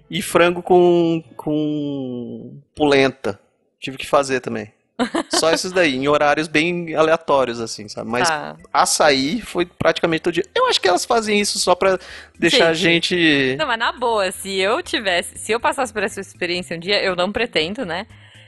[0.10, 1.23] e frango com.
[1.36, 3.39] com polenta.
[3.80, 4.71] Tive que fazer também.
[5.29, 8.10] Só esses daí, em horários bem aleatórios, assim, sabe?
[8.10, 8.55] Mas Tá.
[8.73, 10.45] açaí foi praticamente todo dia.
[10.55, 11.99] Eu acho que elas fazem isso só pra
[12.38, 13.55] deixar a gente.
[13.60, 17.01] Não, mas na boa, se eu tivesse, se eu passasse por essa experiência um dia,
[17.03, 18.07] eu não pretendo, né?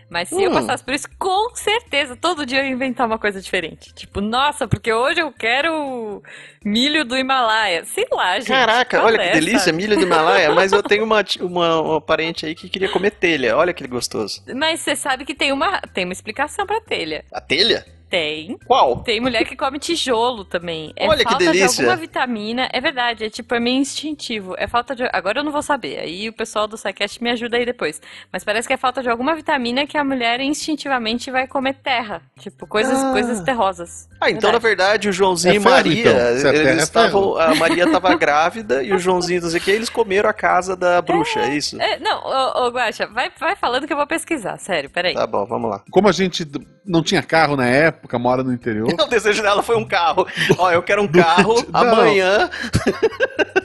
[0.10, 0.54] Mas se eu Hum.
[0.54, 3.94] passasse por isso, com certeza, todo dia eu ia inventar uma coisa diferente.
[3.94, 6.24] Tipo, nossa, porque hoje eu quero
[6.66, 7.86] Milho do Himalaia.
[7.86, 8.48] Sei lá, gente.
[8.48, 10.52] Caraca, olha é que delícia, milho do Himalaia.
[10.56, 13.56] Mas eu tenho uma, uma, uma parente aí que queria comer telha.
[13.56, 14.44] Olha que gostoso.
[14.56, 17.24] Mas você sabe que tem uma, tem uma explicação pra telha.
[17.32, 17.86] A telha?
[18.10, 18.58] Tem.
[18.66, 18.98] Qual?
[19.04, 20.92] Tem mulher que come tijolo também.
[20.96, 21.68] É Olha que falta delícia.
[21.68, 22.68] de alguma vitamina.
[22.74, 24.56] É verdade, é tipo, é meio instintivo.
[24.58, 25.04] É falta de.
[25.14, 26.00] Agora eu não vou saber.
[26.00, 28.02] Aí o pessoal do SciCast me ajuda aí depois.
[28.34, 32.22] Mas parece que é falta de alguma vitamina que a mulher instintivamente vai comer terra.
[32.40, 33.12] Tipo, coisas, Ah.
[33.12, 34.10] coisas terrosas.
[34.20, 36.52] Ah, então na verdade o Joãozinho É e ferro, Maria, então.
[36.52, 39.72] É eles é estavam, a Maria estava grávida e o Joãozinho não sei o que,
[39.72, 41.80] eles comeram a casa da bruxa, é isso?
[41.82, 44.58] É, não, ô, ô Guaxa, vai, vai falando que eu vou pesquisar.
[44.58, 45.14] Sério, peraí.
[45.14, 45.84] Tá bom, vamos lá.
[45.92, 46.46] Como a gente
[46.86, 50.26] não tinha carro na época, mora no interior, O desejo dela foi um carro.
[50.58, 52.50] Ó, eu quero um carro amanhã.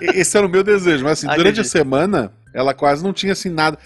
[0.01, 1.05] esse era o meu desejo.
[1.05, 3.79] Mas assim, Ah, durante a semana, ela quase não tinha assim nada,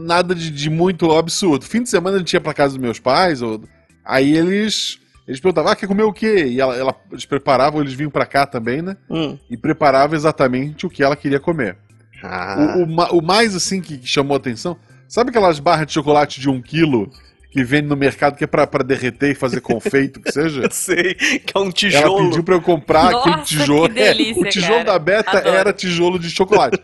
[0.00, 1.64] nada de, de muito absurdo.
[1.64, 3.62] Fim de semana a gente ia pra casa dos meus pais, ou,
[4.04, 4.98] aí eles.
[5.26, 6.46] Eles perguntavam, ah, quer comer o quê?
[6.46, 8.96] E ela, ela- eles preparavam, eles vinham pra cá também, né?
[9.08, 9.38] Hum.
[9.48, 11.76] E preparavam exatamente o que ela queria comer.
[12.24, 14.76] Ah, O, o o mais assim que chamou a atenção,
[15.08, 17.08] sabe aquelas barras de chocolate de um quilo
[17.52, 20.62] que vende no mercado que é pra, pra derreter e fazer confeito, que seja?
[20.62, 22.24] eu sei que é um Ela tijolo.
[22.30, 23.88] pediu pra eu comprar Nossa, aquele tijolo.
[23.88, 24.84] que delícia, É, o tijolo cara.
[24.84, 25.56] da Beta Adoro.
[25.56, 26.78] era tijolo de chocolate.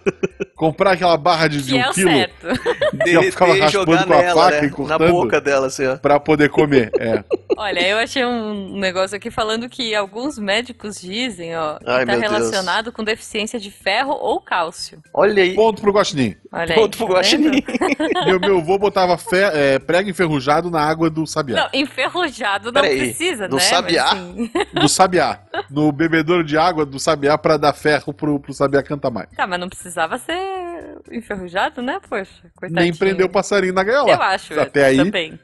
[0.54, 2.46] comprar aquela barra de, de Que um é quilo certo.
[3.08, 4.66] ela ficava e raspando com a nela, faca né?
[4.66, 5.10] e Na cortando.
[5.10, 5.96] boca dela, assim, ó.
[5.96, 6.90] pra poder comer.
[6.98, 7.22] É.
[7.56, 12.12] Olha, eu achei um negócio aqui falando que alguns médicos dizem, ó, que Ai, tá
[12.12, 12.32] meu Deus.
[12.32, 15.00] relacionado com deficiência de ferro ou cálcio.
[15.14, 15.54] Olha aí.
[15.54, 16.36] Ponto pro Guaxinim.
[16.52, 17.62] Olha Ponto aí, pro tá guaxinim.
[18.26, 21.56] meu, meu avô botava fe- é, prego enferrujado na água do sabiá.
[21.62, 23.62] Não, enferrujado não Peraí, precisa, do né?
[23.62, 24.12] sabiá?
[24.12, 25.40] Assim, Do sabiá.
[25.70, 29.28] No bebedouro de água do sabiá pra dar ferro pro, pro sabiá cantar mais.
[29.36, 30.38] Tá, mas não precisava ser
[31.10, 32.00] enferrujado, né?
[32.08, 32.82] Poxa, coitadinho.
[32.82, 34.10] Nem prender o passarinho na gaiola.
[34.10, 35.38] Eu acho, Até aí, também.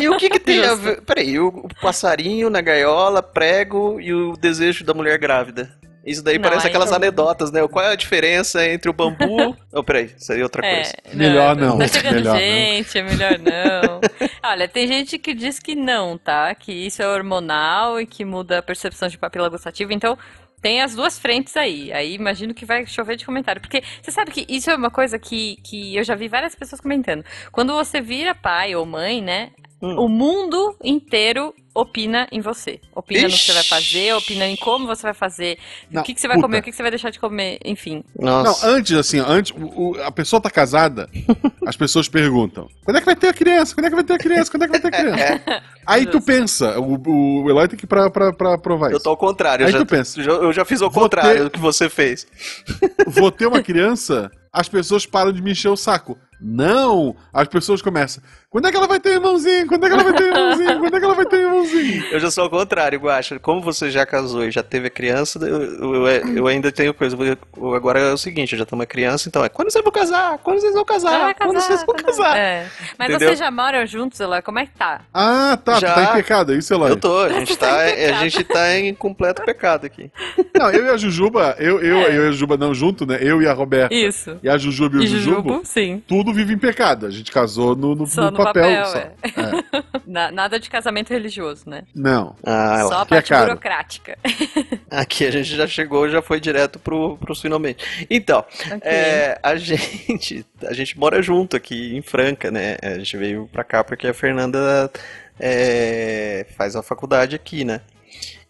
[0.00, 1.00] E o que que tem a ver?
[1.02, 5.70] Peraí, o passarinho na gaiola, prego e o desejo da mulher grávida.
[6.04, 6.96] Isso daí Não, parece aquelas não.
[6.96, 7.66] anedotas, né?
[7.68, 9.56] Qual é a diferença entre o bambu...
[9.72, 10.92] oh, peraí, isso aí é outra coisa.
[11.04, 12.40] É, Melhor não, Tá chegando melhor não.
[12.40, 14.00] gente, é melhor não.
[14.42, 16.54] Olha, tem gente que diz que não, tá?
[16.54, 19.92] Que isso é hormonal e que muda a percepção de papila gustativa.
[19.92, 20.16] Então,
[20.60, 21.92] tem as duas frentes aí.
[21.92, 23.60] Aí imagino que vai chover de comentário.
[23.60, 26.80] Porque você sabe que isso é uma coisa que, que eu já vi várias pessoas
[26.80, 27.24] comentando.
[27.50, 29.50] Quando você vira pai ou mãe, né?
[29.82, 29.96] Hum.
[29.98, 32.78] O mundo inteiro opina em você.
[32.94, 33.68] Opina no que você vai Ixi.
[33.70, 35.56] fazer, opina em como você vai fazer,
[35.90, 36.46] Não, o que, que você vai puta.
[36.46, 38.04] comer, o que, que você vai deixar de comer, enfim.
[38.18, 38.66] Não, Nossa.
[38.68, 41.08] antes, assim, antes, o- o- a pessoa tá casada,
[41.66, 43.74] as pessoas perguntam: quando é que vai ter a criança?
[43.74, 44.50] Quando é que vai ter a criança?
[44.50, 45.62] Quando é que vai ter a criança?
[45.86, 49.04] Aí tu pensa, o, o Eloy tem que ir pra, pra, pra provar Eu isso.
[49.04, 49.64] tô ao contrário.
[49.64, 51.58] Aí eu, já, tu pensa, eu já- eu já fiz ao contrário ter- do que
[51.58, 52.26] você fez.
[53.06, 56.18] Vou ter uma criança, as pessoas param de me encher o saco.
[56.42, 57.14] Não!
[57.32, 58.22] As pessoas começam.
[58.50, 59.64] Quando é que ela vai ter irmãozinho?
[59.68, 60.78] Quando é que ela vai ter irmãozinho?
[60.80, 62.04] Quando é que ela vai ter irmãozinho?
[62.10, 63.38] Eu já sou ao contrário, Guaxa.
[63.38, 67.16] Como você já casou e já teve a criança, eu, eu, eu ainda tenho coisa.
[67.16, 69.92] Eu- Agora é o seguinte, eu já tenho uma criança, então é quando vocês vão
[69.92, 70.36] casar?
[70.38, 71.18] Quando vocês vão casar?
[71.20, 72.36] Vai quando casar, vocês vão casar?
[72.36, 72.66] É.
[72.98, 73.28] Mas Entendeu?
[73.28, 74.42] vocês já moram juntos, Eloy?
[74.42, 75.02] Como é que tá?
[75.14, 75.92] Ah, tá, Já.
[75.92, 76.90] tu tá em pecado, é isso, Eloy?
[76.90, 80.10] Eu tô, a gente Tá tá, a gente tá em completo pecado aqui.
[80.58, 82.16] Não, eu e a Jujuba, eu, eu, É.
[82.16, 83.18] eu e a Jujuba não junto, né?
[83.20, 83.94] Eu e a Roberta.
[83.94, 84.36] Isso.
[84.42, 85.60] E a Jujuba e o E Jujubo, Jujubo?
[85.64, 86.02] Sim.
[86.08, 87.06] tudo vive em pecado.
[87.06, 88.62] A gente casou no, no no papel.
[88.62, 88.98] papel, só.
[88.98, 89.12] é.
[89.24, 90.00] É.
[90.06, 91.84] Na- nada de casamento religioso, né?
[91.94, 92.34] Não.
[92.44, 94.18] Ah, Só a que é parte burocrática.
[94.90, 98.06] aqui a gente já chegou, já foi direto pro, pros finalmente.
[98.10, 98.80] Então, Ok.
[98.82, 102.76] é, a gente a gente mora junto aqui em Franca, né?
[102.82, 104.90] A gente veio pra cá porque a Fernanda
[105.38, 107.80] é, faz a faculdade aqui, né?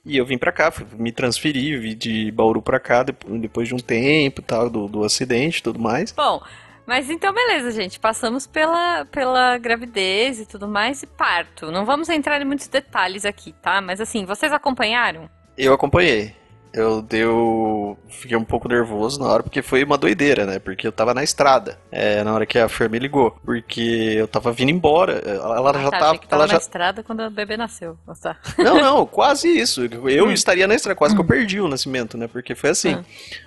[0.05, 3.74] E eu vim pra cá, me transferi, vim de Bauru pra cá depo- depois de
[3.74, 6.11] um tempo, e tal, do, do acidente e tudo mais.
[6.12, 6.40] Bom,
[6.86, 8.00] mas então beleza, gente.
[8.00, 11.70] Passamos pela, pela gravidez e tudo mais e parto.
[11.70, 13.80] Não vamos entrar em muitos detalhes aqui, tá?
[13.80, 15.28] Mas assim, vocês acompanharam?
[15.56, 16.39] Eu acompanhei.
[16.72, 17.98] Eu deu.
[18.09, 20.61] Fiquei um pouco nervoso na hora, porque foi uma doideira, né?
[20.61, 23.33] Porque eu tava na estrada, é, na hora que a Fer me ligou.
[23.44, 23.80] Porque
[24.16, 25.14] eu tava vindo embora.
[25.26, 26.18] Ela, ela Ah, já tá, tava.
[26.18, 26.59] que tava Ela na já...
[26.61, 27.98] estrada quando o bebê nasceu.
[28.06, 28.37] Ah, Tá.
[28.59, 29.85] Não, não, quase isso.
[29.85, 30.33] Eu Hum.
[30.33, 32.28] estaria na estrada, quase que eu perdi o nascimento, né?
[32.28, 32.94] Porque foi assim.
[32.94, 33.04] Hum.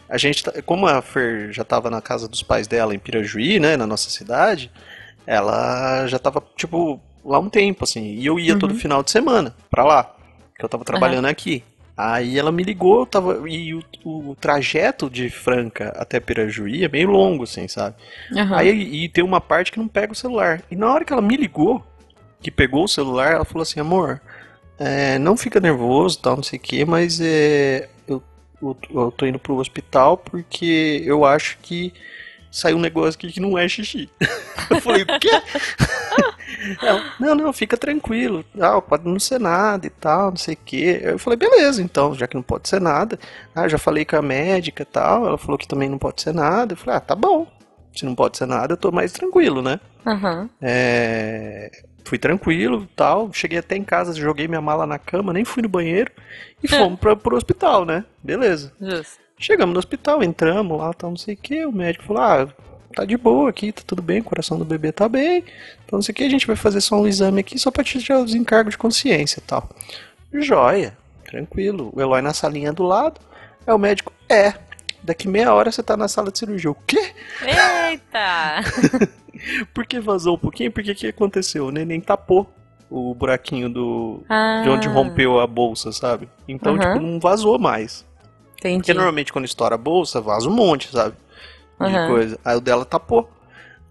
[0.09, 3.57] A gente, tá- como a Fer já tava na casa dos pais dela em Pirajuí,
[3.57, 3.77] né?
[3.77, 4.69] Na nossa cidade,
[5.25, 8.03] ela já tava, tipo, lá um tempo, assim.
[8.15, 8.79] E eu ia todo Uhum.
[8.79, 10.13] final de semana pra lá.
[10.57, 11.63] Que eu tava trabalhando aqui.
[11.95, 13.47] Aí ela me ligou, eu tava.
[13.47, 17.95] E o, o trajeto de Franca até Pirajuí é meio longo, assim, sabe?
[18.36, 18.58] Aham.
[18.58, 20.63] Aí e tem uma parte que não pega o celular.
[20.71, 21.86] E na hora que ela me ligou,
[22.41, 24.19] que pegou o celular, ela falou assim, amor,
[24.79, 28.21] é, não fica nervoso, tal, não sei o que, mas é, eu,
[28.62, 31.93] eu, eu tô indo pro hospital porque eu acho que
[32.51, 34.10] saiu um negócio aqui que não é xixi.
[34.69, 35.29] eu falei, o quê?
[36.82, 38.43] Ela, não, não, fica tranquilo.
[38.60, 40.99] Ah, pode não ser nada e tal, não sei o quê.
[41.03, 43.19] Eu falei, beleza, então, já que não pode ser nada.
[43.56, 45.27] Ah, já falei com a médica e tal.
[45.27, 46.73] Ela falou que também não pode ser nada.
[46.73, 47.47] Eu falei, ah, tá bom.
[47.95, 49.79] Se não pode ser nada, eu tô mais tranquilo, né?
[50.06, 50.49] Aham.
[50.62, 51.69] É,
[52.06, 53.32] Fui tranquilo tal.
[53.34, 56.12] Cheguei até em casa, joguei minha mala na cama, nem fui no banheiro.
[56.62, 58.06] E fomos pra, pro hospital, né?
[58.21, 58.73] Beleza.
[58.79, 59.23] Justo.
[59.38, 61.65] Chegamos no hospital, entramos lá, tal, não sei o que.
[61.65, 62.47] O médico falou: ah,
[62.93, 65.43] tá de boa aqui, tá tudo bem, o coração do bebê tá bem.
[65.86, 67.84] Então não sei o que, a gente vai fazer só um exame aqui só pra
[67.84, 69.69] tirar os encargos de consciência e tal.
[70.34, 71.91] Joia, tranquilo.
[71.93, 73.19] O Eloy na salinha do lado.
[73.65, 74.53] É o médico: é,
[75.03, 76.71] daqui meia hora você tá na sala de cirurgia.
[76.71, 77.13] O quê?
[77.41, 78.63] Eita!
[79.73, 80.71] Por que vazou um pouquinho?
[80.71, 81.67] Porque o que aconteceu?
[81.67, 82.49] O neném tapou
[82.89, 84.23] o buraquinho do.
[84.29, 86.29] Ah, De onde rompeu a bolsa, sabe?
[86.47, 86.93] Então, Aham.
[86.93, 88.06] tipo, não vazou mais.
[88.60, 88.77] Entendi.
[88.77, 91.15] Porque normalmente quando estoura a bolsa, vaza um monte, sabe?
[91.79, 92.07] De Aham.
[92.07, 92.39] coisa.
[92.45, 93.29] Aí o dela tapou.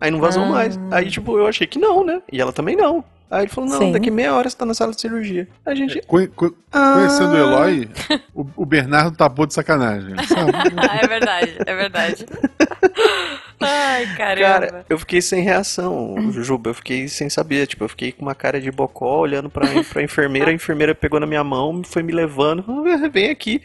[0.00, 0.46] Aí não vazou Ah.
[0.46, 0.78] mais.
[0.90, 2.20] Aí, tipo, eu achei que não, né?
[2.32, 3.04] E ela também não.
[3.30, 3.92] Aí ele falou, não, Sim.
[3.92, 5.48] daqui meia hora você tá na sala de cirurgia.
[5.64, 6.02] A gente.
[6.06, 6.94] Co- co- Ah.
[6.96, 7.88] Conhecendo o Eloy,
[8.34, 10.14] o, o Bernardo tapou de sacanagem.
[10.26, 10.52] Sabe?
[10.76, 12.26] Ah, é verdade, é verdade.
[13.60, 14.48] Ai, caramba.
[14.66, 16.70] Cara, eu fiquei sem reação, Juba.
[16.70, 17.66] Eu fiquei sem saber.
[17.66, 20.50] Tipo, eu fiquei com uma cara de bocó olhando pra, pra enfermeira.
[20.50, 22.64] A enfermeira pegou na minha mão, foi me levando.
[22.68, 23.62] "Ah, Vem aqui.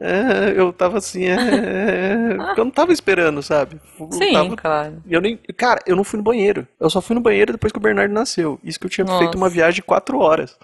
[0.00, 3.80] É, eu tava assim, é, é, eu não tava esperando, sabe?
[3.98, 5.02] Eu Sim, tava- claro.
[5.08, 6.68] eu nem, cara, eu não fui no banheiro.
[6.78, 8.60] Eu só fui no banheiro depois que o Bernardo nasceu.
[8.62, 9.18] Isso que eu tinha Nossa.
[9.18, 10.56] feito uma viagem de quatro horas.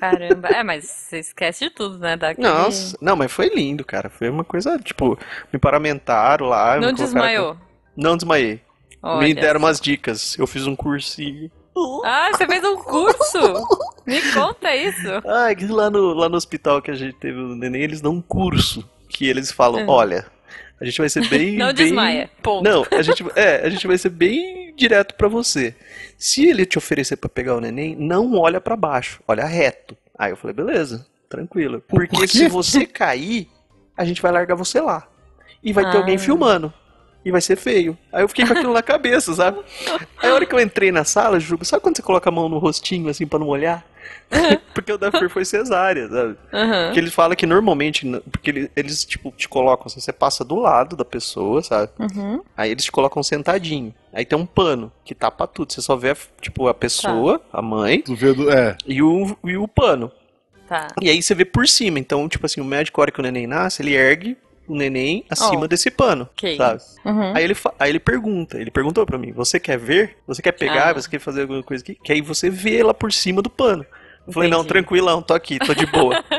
[0.00, 0.48] Caramba.
[0.48, 2.16] É, mas você esquece de tudo, né?
[2.16, 2.48] Daquele...
[2.48, 4.08] Nossa, não, mas foi lindo, cara.
[4.08, 5.18] Foi uma coisa, tipo,
[5.52, 6.78] me paramentaram lá.
[6.80, 7.56] Não desmaiou.
[7.94, 8.60] Não desmaiei.
[9.02, 10.38] Olha me deram umas dicas.
[10.38, 11.50] Eu fiz um cursinho.
[12.04, 13.38] Ah, você fez um curso?
[14.06, 15.08] Me conta isso.
[15.26, 18.12] Ah, que lá no, lá no hospital que a gente teve o neném, eles dão
[18.12, 18.88] um curso.
[19.08, 19.86] Que eles falam, É.
[19.88, 20.26] olha,
[20.80, 21.56] a gente vai ser bem.
[21.58, 22.30] Não bem- desmaia.
[22.42, 22.64] Ponto.
[22.64, 25.74] Não, a gente, é, a gente vai ser bem direto pra você.
[26.18, 29.96] Se ele te oferecer pra pegar o neném, não olha pra baixo, olha reto.
[30.18, 31.82] Aí eu falei, beleza, tranquilo.
[31.88, 33.48] Porque por se você cair,
[33.96, 35.06] a gente vai largar você lá.
[35.62, 36.00] E vai ter Ah.
[36.00, 36.72] alguém filmando.
[37.24, 37.96] E vai ser feio.
[38.12, 39.58] Aí eu fiquei com aquilo na cabeça, sabe?
[40.22, 42.48] Aí a hora que eu entrei na sala, Juba, sabe quando você coloca a mão
[42.48, 43.84] no rostinho assim pra não molhar?
[44.74, 46.36] Porque o da Fer foi cesárea, sabe?
[46.52, 46.84] Aham.
[46.86, 50.56] Porque ele fala que normalmente, porque ele- eles tipo te colocam, assim, você passa do
[50.56, 51.90] lado da pessoa, sabe?
[51.98, 52.42] Uhum.
[52.56, 53.94] Aí eles te colocam sentadinho.
[54.12, 55.72] Aí tem um pano que tapa tudo.
[55.72, 59.56] Você só vê, tipo, a pessoa, a mãe Tu vê do, é, e o, e
[59.56, 60.10] o pano.
[60.68, 60.88] Tá.
[61.00, 61.98] E aí você vê por cima.
[61.98, 65.24] Então, tipo assim, o médico, a hora que o neném nasce, ele ergue o neném
[65.30, 65.68] acima Oh.
[65.68, 66.56] desse pano, Ok.
[66.56, 66.80] sabe?
[67.04, 67.36] Uhum.
[67.36, 70.16] Aí ele, fa- aí ele pergunta, ele perguntou pra mim, você quer ver?
[70.26, 70.90] Você quer pegar?
[70.90, 70.92] Ah.
[70.94, 71.96] Você quer fazer alguma coisa aqui?
[72.02, 73.84] Que aí você vê ela por cima do pano.
[74.26, 74.68] Eu falei, não, Entendi.
[74.72, 76.24] tranquilão, tô aqui, tô de boa.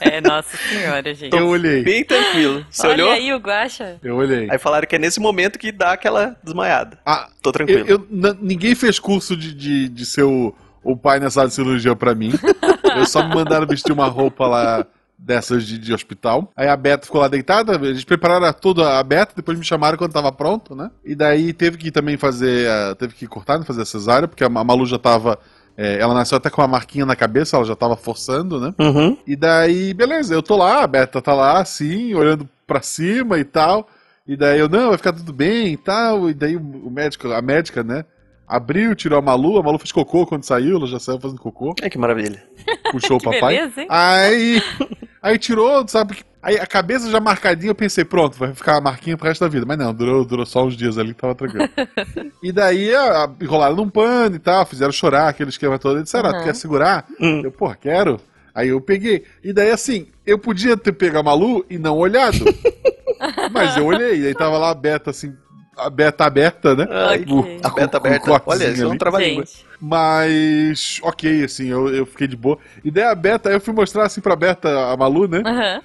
[0.00, 1.34] É, nossa senhora, gente.
[1.36, 1.82] eu olhei.
[1.82, 2.64] Bem tranquilo.
[2.70, 3.10] Você Olha olhou?
[3.12, 3.98] aí o Guaxa.
[4.02, 4.48] Eu olhei.
[4.50, 6.98] Aí falaram que é nesse momento que dá aquela desmaiada.
[7.04, 7.84] Ah, Tô tranquilo.
[7.88, 11.54] eu, eu- ninguém fez curso de, de, de ser o, o pai na sala de
[11.54, 12.32] cirurgia pra mim.
[12.96, 14.86] Eu só me mandaram vestir uma roupa lá
[15.18, 16.52] dessas de, de hospital.
[16.56, 20.12] Aí a Beta ficou lá deitada, eles prepararam toda a Beta, depois me chamaram quando
[20.12, 20.90] tava pronto, né?
[21.04, 24.44] E daí teve que também fazer, ah, teve que cortar, né, fazer a cesárea, porque
[24.44, 25.38] a Ma- Malu já tava,
[25.76, 28.74] eh, ela nasceu até com uma marquinha na cabeça, ela já tava forçando, né?
[28.78, 29.16] Uhum.
[29.26, 33.44] E daí, beleza, eu tô lá, a Beta tá lá, assim, olhando pra cima e
[33.44, 33.88] tal.
[34.26, 36.28] E daí eu, não, vai ficar tudo bem e tal.
[36.28, 38.04] E daí o médico, a médica, né?
[38.48, 41.74] Abriu, tirou a Malu, a Malu fez cocô quando saiu, ela já saiu fazendo cocô,
[41.82, 42.42] É que maravilha.
[42.92, 43.56] puxou o Que papai.
[43.56, 43.86] beleza, hein?
[43.90, 44.62] Aí,
[45.20, 46.18] aí tirou, sabe?
[46.42, 49.48] Aí a cabeça já marcadinha, eu pensei, pronto, vai ficar a marquinha pro resto da
[49.48, 49.66] vida.
[49.66, 51.68] Mas não, durou, durou só uns dias ali, tava tranquilo.
[52.40, 55.96] e daí a, a, enrolaram num pano e tal, fizeram chorar, aquele esquema todo.
[55.96, 56.44] Eles disseram, ah, tu Uhum.
[56.44, 57.04] quer segurar?
[57.20, 57.40] Hum.
[57.42, 58.20] Eu, porra, quero.
[58.54, 59.24] Aí eu peguei.
[59.42, 62.38] E daí, assim, eu podia ter pego a Malu e não olhado.
[63.50, 64.20] mas eu olhei.
[64.20, 65.34] E aí tava lá a beta, assim,
[65.76, 66.86] a beta aberta, né?
[66.90, 67.60] Ai, Ok.
[67.62, 68.18] a beta aberta.
[68.50, 68.90] Olha, isso é um.
[69.78, 72.58] Mas, ok, assim, eu, eu fiquei de boa.
[72.84, 75.42] E daí a Beta, aí eu fui mostrar assim pra Beta, a Malu, né?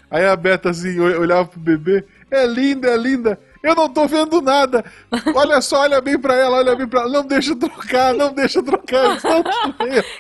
[0.09, 2.03] Aí a Beta, assim, ol- olhava pro bebê.
[2.29, 3.37] É linda, é linda.
[3.63, 4.83] Eu não tô vendo nada.
[5.35, 7.09] Olha só, olha bem pra ela, olha bem pra ela.
[7.11, 9.03] Não deixa trocar, não deixa trocar.
[9.23, 9.43] Não,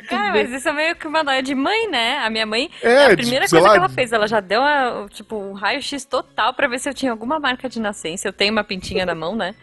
[0.09, 0.43] Cara, bem.
[0.43, 2.19] mas isso é meio que uma noia de mãe, né?
[2.19, 4.61] A minha mãe, É, a de- primeira coisa lá, que ela fez, ela já deu
[4.61, 8.27] uma, tipo, um raio-x total pra ver se eu tinha alguma marca de nascença.
[8.27, 9.55] Eu tenho uma pintinha na mão, né?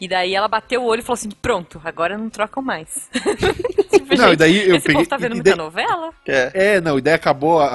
[0.00, 3.08] E daí ela bateu o olho e falou assim: pronto, agora não trocam mais.
[3.90, 6.10] tipo, Não, e daí eu esse peguei- povo tá vendo muita daí- novela?
[6.26, 6.50] É.
[6.76, 7.66] É, não, e daí acabou, a,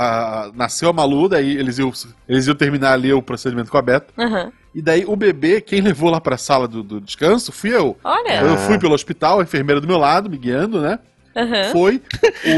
[0.46, 1.92] a- nasceu a Malu, daí eles iam,
[2.28, 4.08] eles iam terminar ali o procedimento com a Beta.
[4.18, 4.52] Aham.
[4.74, 7.96] E daí o bebê, quem levou lá pra sala do, do descanso fui eu.
[8.04, 8.42] Olha.
[8.42, 11.00] Eu fui pelo hospital, a enfermeira do meu lado, me guiando, né?
[11.34, 11.72] Aham.
[11.72, 12.02] Foi.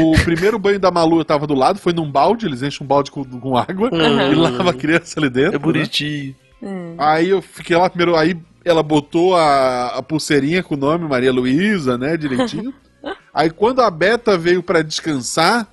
[0.00, 2.88] O primeiro banho da Malu eu tava do lado, foi num balde, eles enchem um
[2.88, 4.32] balde com, com água Aham.
[4.32, 5.56] e lava a criança ali dentro.
[5.56, 6.34] É bonitinho.
[6.60, 6.94] Hum.
[6.98, 8.36] Aí eu fiquei lá primeiro, aí
[8.68, 12.72] ela botou a, a pulseirinha com o nome Maria Luísa, né, direitinho.
[13.32, 15.66] Aí quando a Beta veio pra descansar,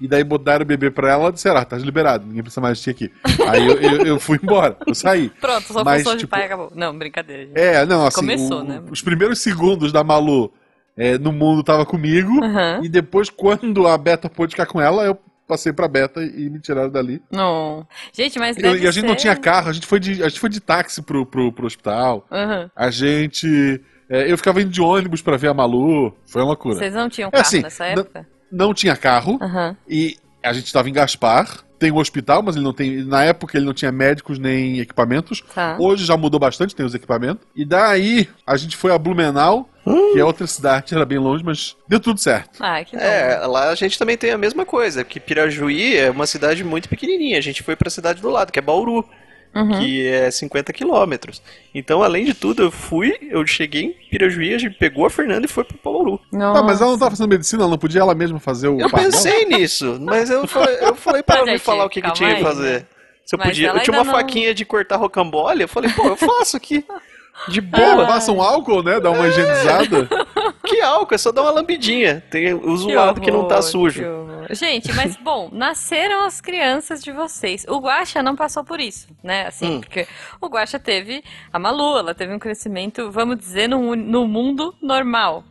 [0.00, 2.84] e daí botaram o bebê pra ela, disseram, ah, tá liberado, ninguém precisa mais de
[2.84, 3.12] ti aqui.
[3.48, 5.30] Aí eu, eu, eu fui embora, eu saí.
[5.40, 6.72] Pronto, só Mas, função de tipo, pai acabou.
[6.74, 7.56] Não, brincadeira, gente.
[7.58, 8.82] É, não, assim, Começou, o- né?
[8.90, 10.52] os primeiros segundos da Malu
[10.96, 12.80] é, no mundo tava comigo, Aham.
[12.82, 16.58] e depois, quando a Beta pôde ficar com ela, eu passei pra Beta e me
[16.60, 17.22] tiraram dali.
[17.30, 17.86] Não.
[18.12, 20.40] Gente, mas E, e a gente não tinha carro, a gente foi de, a gente
[20.40, 22.26] foi de táxi pro, pro, pro hospital.
[22.30, 22.70] Aham.
[22.74, 23.80] A gente.
[24.08, 26.14] é, eu ficava indo de ônibus pra ver a Malu.
[26.26, 26.76] Foi uma loucura.
[26.76, 28.26] Vocês não tinham É carro assim, nessa época?
[28.50, 29.76] Não tinha carro Aham.
[29.88, 31.63] e a gente tava em Gaspar.
[31.84, 33.04] Tem um hospital, mas ele não tem.
[33.04, 35.44] Na época ele não tinha médicos nem equipamentos.
[35.54, 35.76] Tá.
[35.78, 37.46] Hoje já mudou bastante, tem os equipamentos.
[37.54, 41.76] E daí a gente foi a Blumenau, que é outra cidade, era bem longe, mas
[41.86, 42.56] deu tudo certo.
[42.58, 43.02] Ah, que bom.
[43.02, 46.88] É, lá a gente também tem a mesma coisa, que Pirajuí é uma cidade muito
[46.88, 47.36] pequenininha.
[47.36, 49.06] A gente foi pra cidade do lado, que é Bauru,
[49.54, 49.78] Uhum.
[49.78, 51.40] que é 50 quilômetros.
[51.74, 55.46] Então, além de tudo, eu fui, eu cheguei em Pirajuí, a gente pegou a Fernanda
[55.46, 56.20] e foi pro Bauru.
[56.32, 58.90] Ah, mas ela não tava fazendo medicina, ela não podia ela mesma fazer o Eu
[58.90, 62.12] par pensei nisso, mas eu falei, eu falei pra ela me falar o que, que
[62.12, 62.80] tinha que fazer.
[62.80, 62.86] né?
[63.24, 63.68] Se eu Mas podia.
[63.68, 66.84] Eu tinha uma não- faquinha de cortar rocambole, eu falei, pô, eu faço aqui.
[67.48, 68.06] De boa.
[68.06, 69.00] passa um álcool, né?
[69.00, 70.08] Dá uma higienizada.
[70.66, 72.24] Que álcool, é só dar uma lambidinha.
[72.30, 74.02] Tem o Que zoado que não tá sujo.
[74.50, 77.66] Gente, mas bom, nasceram as crianças de vocês.
[77.68, 79.46] O Guaxa não passou por isso, né?
[79.46, 79.80] Assim, Hum.
[79.82, 80.08] porque
[80.40, 85.44] o Guaxa teve a Malu, ela teve um crescimento, vamos dizer, no, no mundo normal.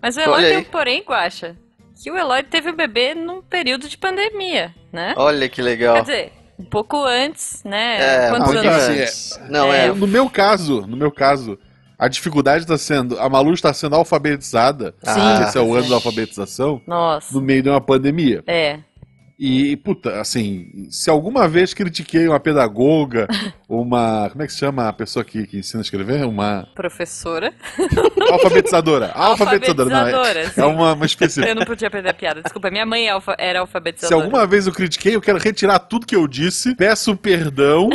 [0.00, 1.56] Mas o Eloy tem um porém, Guaxa,
[2.00, 5.14] que o Eloy teve o bebê num período de pandemia, né?
[5.16, 5.96] Olha que legal.
[5.96, 8.26] Quer dizer, um pouco antes, né?
[8.26, 8.88] É, Quantos anos?
[8.88, 9.40] antes.
[9.48, 9.86] Não, É.
[9.86, 9.92] é.
[9.92, 11.58] No meu caso, no meu caso,
[11.98, 13.18] a dificuldade está sendo.
[13.18, 14.94] A Malu está sendo alfabetizada.
[15.02, 15.42] Sim.
[15.42, 16.80] Esse é o ano da alfabetização.
[16.86, 17.32] Nossa.
[17.34, 18.42] No meio de uma pandemia.
[18.46, 18.78] É.
[19.38, 23.26] E, puta, assim, se alguma vez critiquei uma pedagoga,
[23.68, 24.28] uma.
[24.30, 26.24] Como é que se chama a pessoa que, que ensina a escrever?
[26.24, 26.68] Uma.
[26.74, 27.52] Professora.
[28.30, 29.10] Alfabetizadora.
[29.12, 29.96] Alfabetizadora, não.
[30.06, 31.48] É, Alfabetizadora, é uma, uma específica.
[31.48, 32.42] Eu não podia perder a piada.
[32.42, 34.24] Desculpa, minha mãe é era Se alfabetizadora.
[34.24, 37.88] alguma vez eu critiquei, eu quero retirar tudo que eu disse, peço perdão.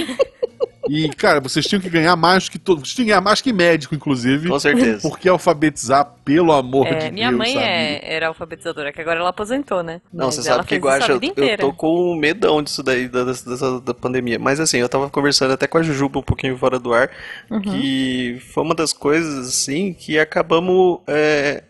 [0.88, 2.84] E, cara, vocês tinham que ganhar mais que todos.
[2.84, 4.48] Vocês tinham que ganhar mais que médico, inclusive.
[4.48, 5.08] Com certeza.
[5.08, 7.38] Porque alfabetizar, pelo amor É, de minha Deus.
[7.38, 7.66] mãe sabe?
[7.66, 10.02] é- era alfabetizadora, que agora ela aposentou, né?
[10.12, 11.58] Não, Mas você ela sabe que fez igual isso a eu, eu inteira.
[11.62, 14.40] tô com medão disso daí, da, dessa, da pandemia.
[14.40, 17.10] Mas assim, eu tava conversando até com a Jujuba um pouquinho fora do ar,
[17.52, 17.62] Uhum.
[17.62, 21.00] que foi uma das coisas, assim, que acabamos.
[21.08, 21.64] é,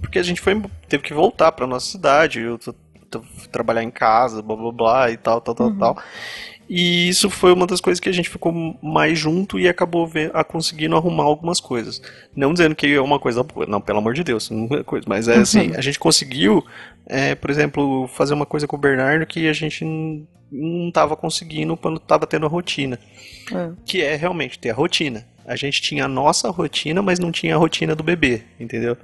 [0.00, 2.74] porque a gente foi, teve que voltar pra nossa cidade, eu tô-
[3.08, 5.78] tô- trabalhar em casa, blá blá blá e tal, tal, tal, Uhum.
[5.78, 6.02] tal.
[6.74, 8.50] E isso foi uma das coisas que a gente ficou
[8.82, 12.00] mais junto e acabou a conseguindo arrumar algumas coisas.
[12.34, 15.04] Não dizendo que é uma coisa boa, não, pelo amor de Deus, não é coisa,
[15.06, 16.64] mas é assim, a gente conseguiu,
[17.04, 19.84] é, por exemplo, fazer uma coisa com o Bernardo que a gente
[20.50, 22.98] não estava conseguindo quando estava tendo a rotina.
[23.54, 23.70] É.
[23.84, 25.26] Que é realmente ter a rotina.
[25.46, 28.96] A gente tinha a nossa rotina, mas não tinha a rotina do bebê, entendeu?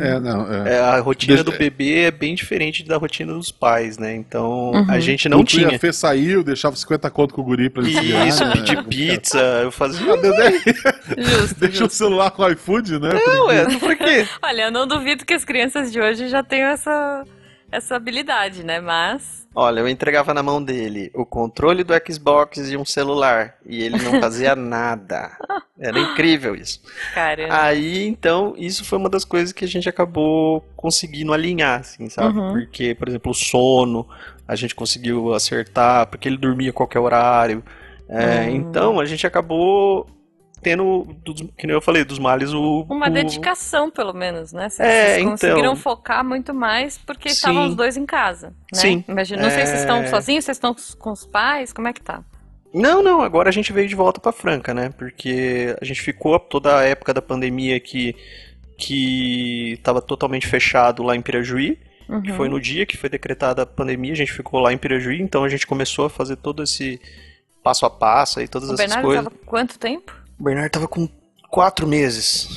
[0.00, 0.74] É, não, é.
[0.74, 4.14] É, a rotina Deixa- do bebê é bem diferente da rotina dos pais, né?
[4.14, 4.86] Então Uhum.
[4.90, 5.68] a gente não O tinha.
[5.68, 8.52] A Fê saiu, deixava 50 conto com o guri pra ele se virar, Isso, né?
[8.52, 10.06] pedir pizza, eu fazia.
[10.14, 11.94] Ah, Justo, Deixa o justo.
[11.96, 13.10] celular com o iFood, né?
[13.12, 14.26] Não, é, por quê?
[14.42, 17.24] Olha, eu não duvido que as crianças de hoje já tenham essa,
[17.70, 18.80] essa habilidade, né?
[18.80, 19.46] Mas.
[19.54, 23.54] Olha, eu entregava na mão dele o controle do Xbox e um celular.
[23.64, 25.36] E ele não fazia nada.
[25.78, 26.80] Era incrível isso.
[27.14, 27.62] Caramba.
[27.62, 32.38] Aí, então, isso foi uma das coisas que a gente acabou conseguindo alinhar, assim, sabe?
[32.38, 32.52] Uhum.
[32.52, 34.06] Porque, por exemplo, o sono,
[34.46, 37.62] a gente conseguiu acertar, porque ele dormia a qualquer horário.
[38.08, 38.50] É, Hum.
[38.50, 40.06] Então, a gente acabou
[40.66, 42.84] tendo, dos- que nem eu falei, dos males o...
[42.90, 44.68] Uma o- dedicação, pelo menos, né?
[44.68, 45.76] Vocês É, vocês conseguiram então.
[45.76, 47.34] focar muito mais porque Sim.
[47.36, 48.54] estavam os dois em casa, né?
[48.80, 49.04] Sim.
[49.06, 49.76] Imagina, não sei se É.
[49.76, 52.24] estão sozinhos, se estão com os pais, como é que tá?
[52.74, 54.90] Não, não, agora a gente veio de volta pra Franca, né?
[54.98, 58.16] Porque a gente ficou toda a época da pandemia que
[58.76, 61.78] que estava totalmente fechado lá em Pirajuí,
[62.24, 62.36] que Uhum.
[62.36, 65.44] foi no dia que foi decretada a pandemia, a gente ficou lá em Pirajuí, então
[65.44, 67.00] a gente começou a fazer todo esse
[67.64, 69.24] passo a passo e todas O essas Bernardo coisas.
[69.24, 70.12] tava quanto tempo?
[70.38, 71.08] O Bernardo tava com
[71.50, 72.48] quatro meses.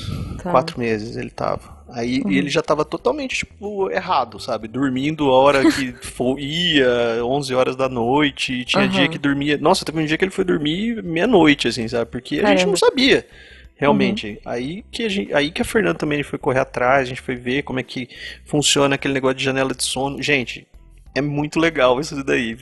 [0.42, 0.50] Tá.
[0.50, 1.78] Quatro meses ele tava.
[1.92, 2.30] Aí Uhum.
[2.30, 4.68] ele já tava totalmente, tipo, errado, sabe?
[4.68, 5.92] Dormindo a hora que
[6.38, 8.88] ia, 11 horas da noite, tinha Uhum.
[8.90, 9.58] dia que dormia...
[9.58, 12.08] Nossa, teve um dia que ele foi dormir meia-noite, assim, sabe?
[12.10, 12.62] Porque a gente.
[12.64, 12.70] Uhum.
[12.70, 13.26] não sabia,
[13.74, 14.40] realmente.
[14.44, 17.34] Aí, que a gente, aí que a Fernanda também foi correr atrás, a gente foi
[17.34, 18.08] ver como é que
[18.44, 20.22] funciona aquele negócio de janela de sono.
[20.22, 20.68] Gente,
[21.12, 22.56] é muito legal isso daí.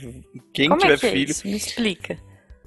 [0.51, 1.29] Quem como tiver é que é filho...
[1.29, 1.45] isso?
[1.47, 2.17] Me explica.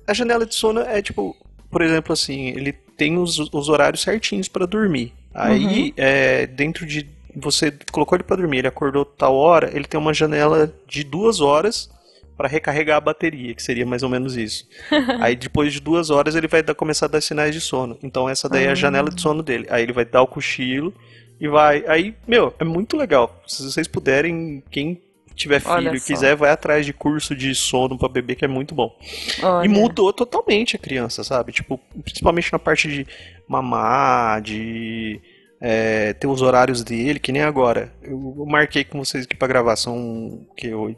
[0.07, 1.35] A janela de sono é tipo,
[1.73, 5.12] por exemplo, assim, ele tem os, os horários certinhos pra dormir.
[5.35, 5.93] Aí, Uhum.
[5.97, 7.05] é, dentro de.
[7.35, 11.41] Você colocou ele pra dormir, ele acordou tal hora, ele tem uma janela de duas
[11.41, 11.91] horas
[12.37, 14.68] pra recarregar a bateria, que seria mais ou menos isso.
[15.20, 17.99] Aí depois de duas horas ele vai dar- começar a dar sinais de sono.
[18.03, 19.66] Então essa daí é a janela de sono dele.
[19.70, 20.93] Aí ele vai dar o cochilo
[21.41, 21.83] e vai.
[21.87, 23.43] Aí, meu, é muito legal.
[23.47, 25.01] Se vocês puderem, quem
[25.43, 28.74] tiver filho e quiser, vai atrás de curso de sono para bebê, que é muito
[28.74, 28.97] bom.
[29.43, 29.66] Olha.
[29.66, 31.53] E mudou totalmente a criança, sabe?
[31.53, 33.07] Tipo, principalmente na parte de
[33.47, 35.20] mamar, de
[35.61, 37.93] é, ter os horários dele, que nem agora.
[38.03, 40.97] Eu, eu marquei com vocês aqui pra gravação que eu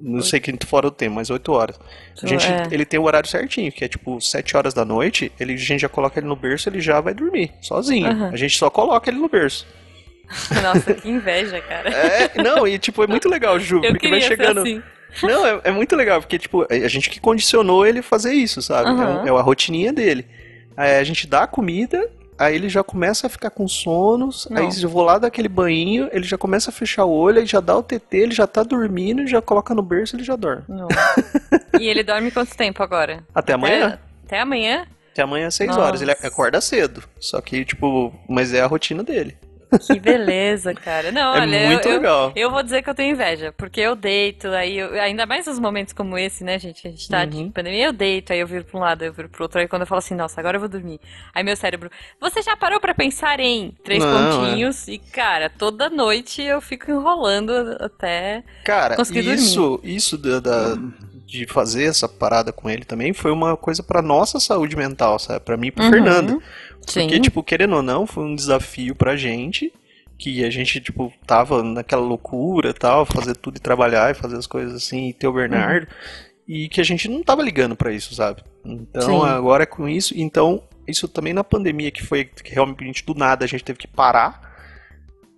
[0.00, 1.78] não sei que fora do tempo, mas 8 horas.
[2.22, 2.68] A gente, é.
[2.70, 5.80] Ele tem o horário certinho, que é tipo 7 horas da noite, ele, a gente
[5.80, 8.10] já coloca ele no berço, ele já vai dormir, sozinho.
[8.10, 8.26] Uhum.
[8.26, 9.66] A gente só coloca ele no berço.
[10.62, 11.90] Nossa, que inveja, cara.
[11.90, 14.60] É, não, e tipo, é muito legal, Ju, Eu porque vai chegando.
[14.60, 14.82] Assim.
[15.22, 18.90] Não, é, é, muito legal, porque, tipo, a gente que condicionou ele fazer isso, sabe?
[18.90, 19.26] Uhum.
[19.26, 20.26] É, é a rotininha dele.
[20.76, 22.08] Aí a gente dá a comida
[22.40, 24.62] aí ele já começa a ficar com sonos, não.
[24.62, 27.44] aí eu vou lá dar aquele banho, ele já começa a fechar o olho, aí
[27.44, 30.64] já dá o TT, ele já tá dormindo, já coloca no berço, ele já dorme.
[31.78, 33.22] E ele dorme quanto tempo agora?
[33.34, 33.98] Até amanhã.
[34.24, 34.86] Até amanhã?
[35.12, 36.00] Até amanhã às 6 horas.
[36.00, 37.02] Ele acorda cedo.
[37.18, 39.36] Só que, tipo, mas é a rotina dele.
[39.78, 41.12] Que beleza, cara.
[41.12, 42.32] Não, é olha, muito eu, legal.
[42.34, 45.46] Eu, eu, vou dizer que eu tenho inveja, porque eu deito, aí eu, ainda mais
[45.46, 46.86] nos momentos como esse, né, gente?
[46.86, 47.28] A gente tá uhum.
[47.28, 49.68] de pandemia, eu deito, aí eu viro pra um lado, eu viro pro outro, aí
[49.68, 51.00] quando eu falo assim, nossa, agora eu vou dormir.
[51.34, 51.90] Aí meu cérebro,
[52.20, 54.30] você já parou para pensar em três Não, é.
[54.30, 54.88] pontinhos?
[54.88, 54.92] É.
[54.92, 59.94] E, cara, toda noite eu fico enrolando até cara, conseguir isso, dormir.
[59.94, 60.76] Isso da, da
[61.30, 65.38] de fazer essa parada com ele também foi uma coisa para nossa saúde mental, sabe?
[65.40, 66.40] Para mim e pro uhum.
[66.86, 67.08] Fernando.
[67.08, 67.22] Porque, Sim.
[67.22, 69.72] tipo, querendo ou não, foi um desafio pra gente
[70.20, 74.46] que a gente, tipo, tava naquela loucura tal, fazer tudo e trabalhar e fazer as
[74.46, 76.44] coisas assim, e ter o Bernardo, uhum.
[76.46, 78.42] e que a gente não tava ligando para isso, sabe?
[78.62, 79.26] Então, Sim.
[79.26, 83.48] agora com isso, então, isso também na pandemia, que foi que realmente do nada a
[83.48, 84.50] gente teve que parar.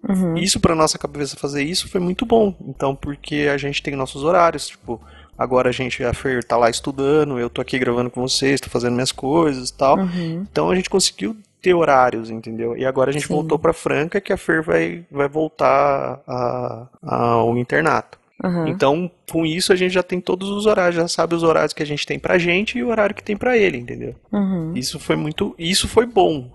[0.09, 0.37] Uhum.
[0.37, 2.57] Isso para nossa cabeça fazer isso foi muito bom.
[2.67, 5.01] Então, porque a gente tem nossos horários, tipo,
[5.43, 8.71] agora a gente, a Fer tá lá estudando, eu tô aqui gravando com vocês, tô
[8.71, 9.99] fazendo minhas coisas e tal.
[9.99, 10.47] Uhum.
[10.51, 12.77] Então a gente conseguiu ter horários, entendeu?
[12.77, 13.35] E agora a gente Sim.
[13.35, 18.19] voltou para Franca que a Fer vai, vai voltar a, a, ao internato.
[18.43, 18.67] Uhum.
[18.67, 21.83] Então, com isso a gente já tem todos os horários, já sabe os horários que
[21.83, 24.17] a gente tem pra gente e o horário que tem pra ele, entendeu?
[24.33, 24.73] Uhum.
[24.75, 26.51] Isso foi muito, isso foi bom,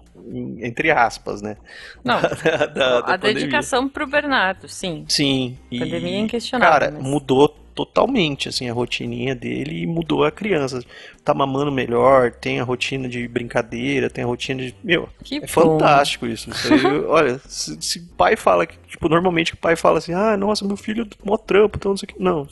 [0.60, 1.56] entre aspas, né?
[2.04, 3.34] Não, da, da, da a pandemia.
[3.36, 5.06] dedicação pro Bernardo, sim.
[5.08, 5.58] Sim.
[5.72, 6.74] Pandemia é inquestionável.
[6.74, 7.04] Cara, mas...
[7.04, 10.84] mudou totalmente assim a rotininha dele e mudou a criança.
[11.24, 15.42] Tá mamando melhor, tem a rotina de brincadeira, tem a rotina de, meu, que é
[15.42, 15.48] bom.
[15.48, 16.50] fantástico isso.
[16.50, 20.36] isso aí, olha, se, se pai fala que tipo normalmente o pai fala assim: "Ah,
[20.36, 22.20] nossa, meu filho mó trampo, então não sei o que".
[22.20, 22.48] Não,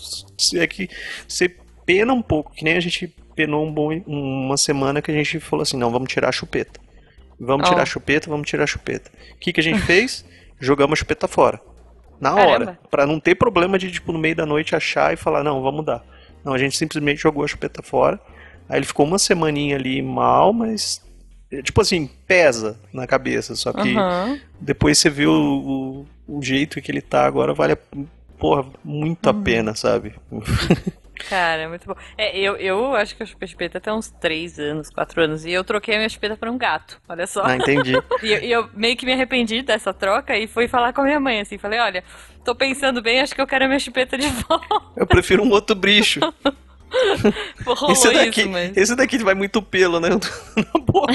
[0.62, 0.88] é que
[1.28, 1.50] você
[1.84, 5.40] pena um pouco, que nem a gente penou um bom, uma semana que a gente
[5.40, 6.80] falou assim: "Não, vamos tirar a chupeta".
[7.40, 7.70] Vamos oh.
[7.72, 9.12] tirar a chupeta, vamos tirar a chupeta.
[9.34, 10.24] O que que a gente fez?
[10.60, 11.60] Jogamos a chupeta fora.
[12.20, 12.52] Na Caramba.
[12.52, 12.80] hora.
[12.90, 15.78] para não ter problema de, tipo, no meio da noite achar e falar, não, vamos
[15.78, 16.04] mudar.
[16.44, 18.20] Não, a gente simplesmente jogou a chupeta fora.
[18.70, 21.04] Aí ele ficou uma semaninha ali mal, mas.
[21.64, 23.56] Tipo assim, pesa na cabeça.
[23.56, 24.40] Só que uhum.
[24.60, 27.78] depois você viu o, o, o, jeito que ele tá agora, vale,
[28.38, 29.40] porra, muito uhum.
[29.40, 30.14] a pena, sabe?
[31.30, 31.96] Cara, é muito bom.
[32.18, 35.46] É, eu, eu acho que eu chupei chupeta até uns 3 anos, 4 anos.
[35.46, 37.00] E eu troquei a minha chupeta por um gato.
[37.08, 37.44] Olha só.
[37.44, 37.94] Ah, entendi.
[38.22, 41.06] e, eu, e eu meio que me arrependi dessa troca e fui falar com a
[41.06, 41.58] minha mãe, assim.
[41.58, 42.04] Falei, olha,
[42.44, 44.82] tô pensando bem, acho que eu quero a minha chupeta de volta.
[44.96, 46.20] Eu prefiro um outro bicho.
[47.66, 48.78] Pô, esse daqui, isso, mas...
[48.78, 50.10] esse daqui vai muito pelo, né?
[50.10, 51.14] Na boca.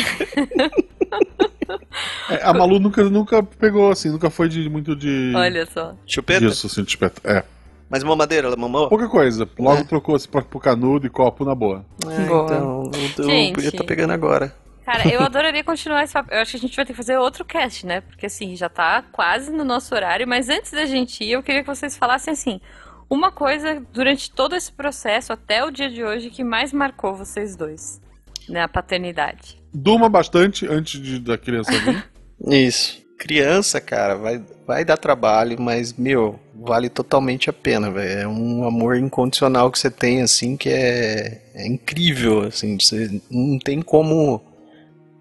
[2.28, 5.32] É, a Malu nunca, nunca pegou, assim, nunca foi de muito de.
[5.34, 5.94] Olha só.
[6.06, 6.44] Chupeta?
[6.44, 7.20] Isso, assim, de chupeta.
[7.24, 7.44] É.
[7.90, 8.88] Mas mamadeira, ela mamou?
[8.88, 9.48] Pouca coisa.
[9.58, 9.84] Logo é.
[9.84, 11.84] trocou-se pro canudo e copo na boa.
[12.06, 12.44] É, boa.
[12.44, 14.54] Então, eu, eu podia estar tá pegando agora.
[14.84, 16.32] Cara, eu adoraria continuar esse papo.
[16.32, 18.00] Eu acho que a gente vai ter que fazer outro cast, né?
[18.00, 20.26] Porque assim, já tá quase no nosso horário.
[20.26, 22.60] Mas antes da gente ir, eu queria que vocês falassem assim.
[23.08, 27.56] Uma coisa durante todo esse processo, até o dia de hoje, que mais marcou vocês
[27.56, 28.00] dois.
[28.48, 28.62] Né?
[28.62, 29.60] A paternidade.
[29.74, 32.04] Durma bastante antes de, da criança vir.
[32.50, 33.00] Isso.
[33.20, 38.20] Criança, cara, vai, vai dar trabalho, mas, meu, vale totalmente a pena, velho.
[38.20, 42.78] É um amor incondicional que você tem, assim, que é, é incrível, assim.
[42.80, 44.42] Você não tem como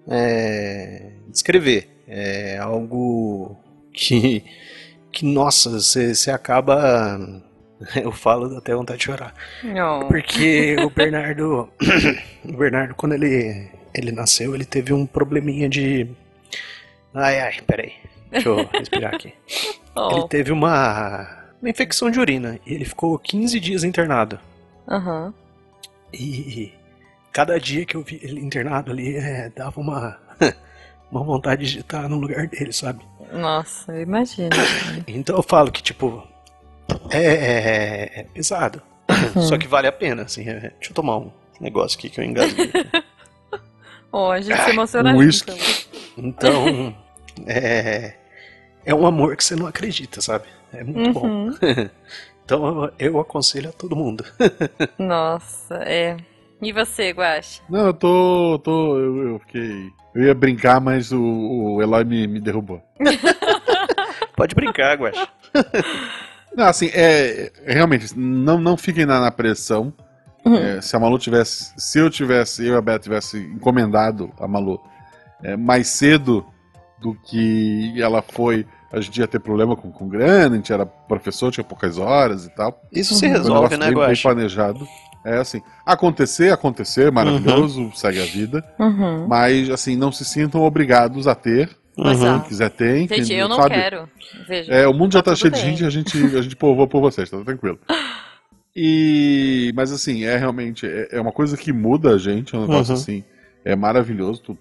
[0.08, 1.90] é, descrever.
[2.08, 3.58] É algo
[3.92, 4.46] que,
[5.12, 7.20] que nossa, você, você acaba...
[8.02, 9.34] Eu falo até vontade de chorar.
[9.62, 10.08] Não.
[10.08, 11.68] Porque o Bernardo...
[12.48, 16.08] o Bernardo, quando ele, ele nasceu, ele teve um probleminha de
[17.14, 17.94] Ai, ai, peraí.
[18.32, 19.34] Deixa eu respirar aqui.
[19.96, 20.12] Oh.
[20.12, 21.28] Ele teve uma,
[21.62, 24.40] uma infecção de urina e ele ficou 15 dias internado.
[24.88, 25.26] Aham.
[25.26, 25.34] Uhum.
[26.12, 26.74] E
[27.32, 30.18] cada dia que eu vi ele internado ali, é, dava uma,
[31.12, 33.04] uma vontade de estar no lugar dele, sabe?
[33.32, 34.50] Nossa, eu imagino.
[35.08, 36.28] então eu falo que, tipo,
[37.10, 38.82] é, é, é pesado.
[39.36, 39.42] Uhum.
[39.42, 40.48] Só que vale a pena, assim.
[40.48, 42.72] É, deixa eu tomar um negócio aqui que eu engasguei.
[44.12, 45.54] oh, a gente se emociona um junto.
[46.24, 46.96] Então,
[47.48, 48.14] é,
[48.86, 50.46] é um amor que você não acredita, sabe?
[50.74, 51.50] É muito Uhum.
[51.50, 51.58] bom.
[52.46, 54.24] então eu aconselho a todo mundo.
[55.00, 56.18] Nossa, é.
[56.62, 57.62] E você, Guache?
[57.70, 58.60] Não, eu tô.
[58.64, 59.90] tô eu, eu fiquei.
[60.14, 62.82] Eu ia brincar, mas o, o Eloy me, me derrubou.
[64.36, 65.18] Pode brincar, Guax.
[66.56, 67.52] Não, assim, é.
[67.66, 69.94] Realmente, não, não fiquem na, na pressão.
[70.46, 71.74] É, se a Malu tivesse.
[71.78, 74.82] Se eu tivesse, eu e a Beth tivesse encomendado a Malu
[75.44, 76.46] é, mais cedo
[77.00, 80.86] do que ela foi, a gente ia ter problema com, com grana, a gente era
[80.86, 82.82] professor, tinha poucas horas e tal.
[82.92, 84.88] Isso se Foi um resolve, negócio né, bem, bem planejado.
[85.26, 88.64] É assim, acontecer, acontecer, maravilhoso, segue a vida.
[88.80, 89.28] Uhum.
[89.28, 91.70] Mas, assim, não se sintam obrigados a ter.
[91.98, 92.12] Uhum.
[92.12, 92.40] é.
[92.40, 93.38] Quem quiser ter, Gente, entendeu?
[93.40, 93.76] eu não sabe?
[93.76, 94.10] quero.
[94.48, 94.72] Veja.
[94.74, 95.76] É, o mundo já Tá tá, cheio tudo de bem.
[95.76, 97.78] gente, a gente, a gente povoa por vocês, tá tranquilo.
[98.76, 102.62] E, mas assim, é realmente, é, é uma coisa que muda a gente, é um
[102.62, 103.00] negócio Uhum.
[103.02, 103.24] assim,
[103.66, 104.58] é maravilhoso, tu-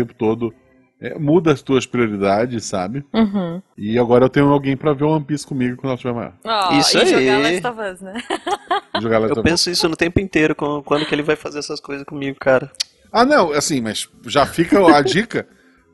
[0.00, 0.52] tempo todo,
[1.00, 3.04] é, muda as tuas prioridades, sabe?
[3.14, 3.62] Uhum.
[3.76, 6.32] E agora eu tenho alguém pra ver One Piece comigo quando ela estiver maior.
[6.44, 7.60] Ó, Isso e jogar aí.
[7.62, 8.14] Last of Us, né?
[9.00, 9.50] Jogar Last Eu of Us.
[9.50, 12.70] penso isso no tempo inteiro, quando que ele vai fazer essas coisas comigo, cara.
[13.12, 15.46] Ah, não, assim, mas já fica a dica,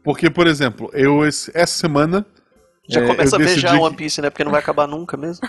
[0.03, 2.25] porque, por exemplo, eu esse- essa semana.
[2.89, 4.31] Já é, começa a ver já One Piece, né?
[4.31, 5.47] Porque não vai acabar nunca mesmo.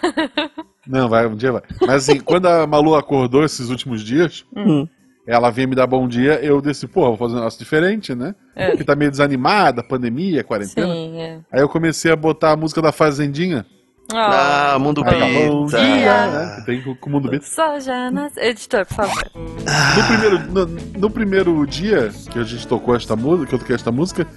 [0.87, 1.61] Não, vai, um dia vai.
[1.81, 4.87] Mas assim, quando a Malu acordou esses últimos dias, Hum.
[5.27, 8.35] Ela veio me dar bom dia, eu disse, pô, vou fazer um negócio diferente, né?
[8.55, 8.69] É.
[8.69, 10.87] Porque tá meio desanimada, pandemia, quarentena.
[10.93, 11.39] Sim, é.
[11.51, 13.65] Aí eu comecei a botar a música da Fazendinha.
[14.13, 15.79] Ó, Ah, Mundo tá bom Bita.
[15.79, 16.55] dia, né?
[16.59, 17.43] Que tem com com o Mundo Bita.
[17.45, 18.37] Só já nas...
[18.37, 19.31] Editor, por favor.
[19.35, 20.65] No primeiro, no,
[20.99, 24.27] no primeiro dia que a gente tocou esta música, que eu toquei esta música,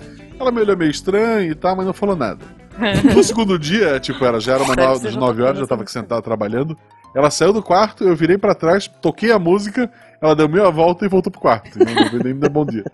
[0.40, 2.40] ela me olhou meio estranho e tal, mas não falou nada.
[3.14, 5.68] No segundo dia, tipo, era, já era uma nove, das já 9 tocou horas, nessa
[5.68, 6.78] tava aqui sentado trabalhando.
[7.14, 11.04] Ela saiu do quarto, eu virei pra trás, toquei a música, ela deu meia volta
[11.04, 11.78] e voltou pro quarto.
[11.80, 12.84] E não veio nem me dar bom dia.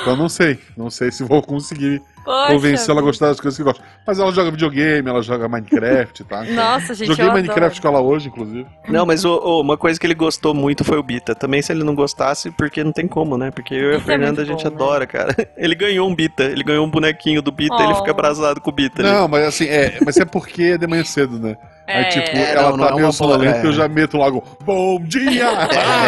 [0.00, 3.56] Então não sei, não sei se vou conseguir Poxa, convencer ela a gostar das coisas
[3.56, 3.82] que gosta.
[4.06, 6.42] Mas ela joga videogame, ela joga Minecraft, tá?
[6.50, 8.02] Nossa, gente, Joguei eu Minecraft com adoro.
[8.04, 8.66] ela hoje, inclusive.
[8.88, 11.34] Não, mas ô, ô, uma coisa que ele gostou muito foi o Bita.
[11.34, 13.50] Também se ele não gostasse, porque não tem como, né?
[13.52, 14.74] Porque eu e a é Fernanda muito a gente bom, né?
[14.76, 15.36] adora, cara.
[15.56, 17.82] Ele ganhou um Bita, ele ganhou um bonequinho do Bita, Oh.
[17.82, 19.02] ele fica abraçado com o Bita.
[19.02, 21.56] Não, mas assim, é, mas é porque é de manhã cedo, né?
[21.86, 23.66] Aí, É, tipo, é, ela não, não tá é meio sonolenta é.
[23.66, 25.48] eu já meto logo, bom dia!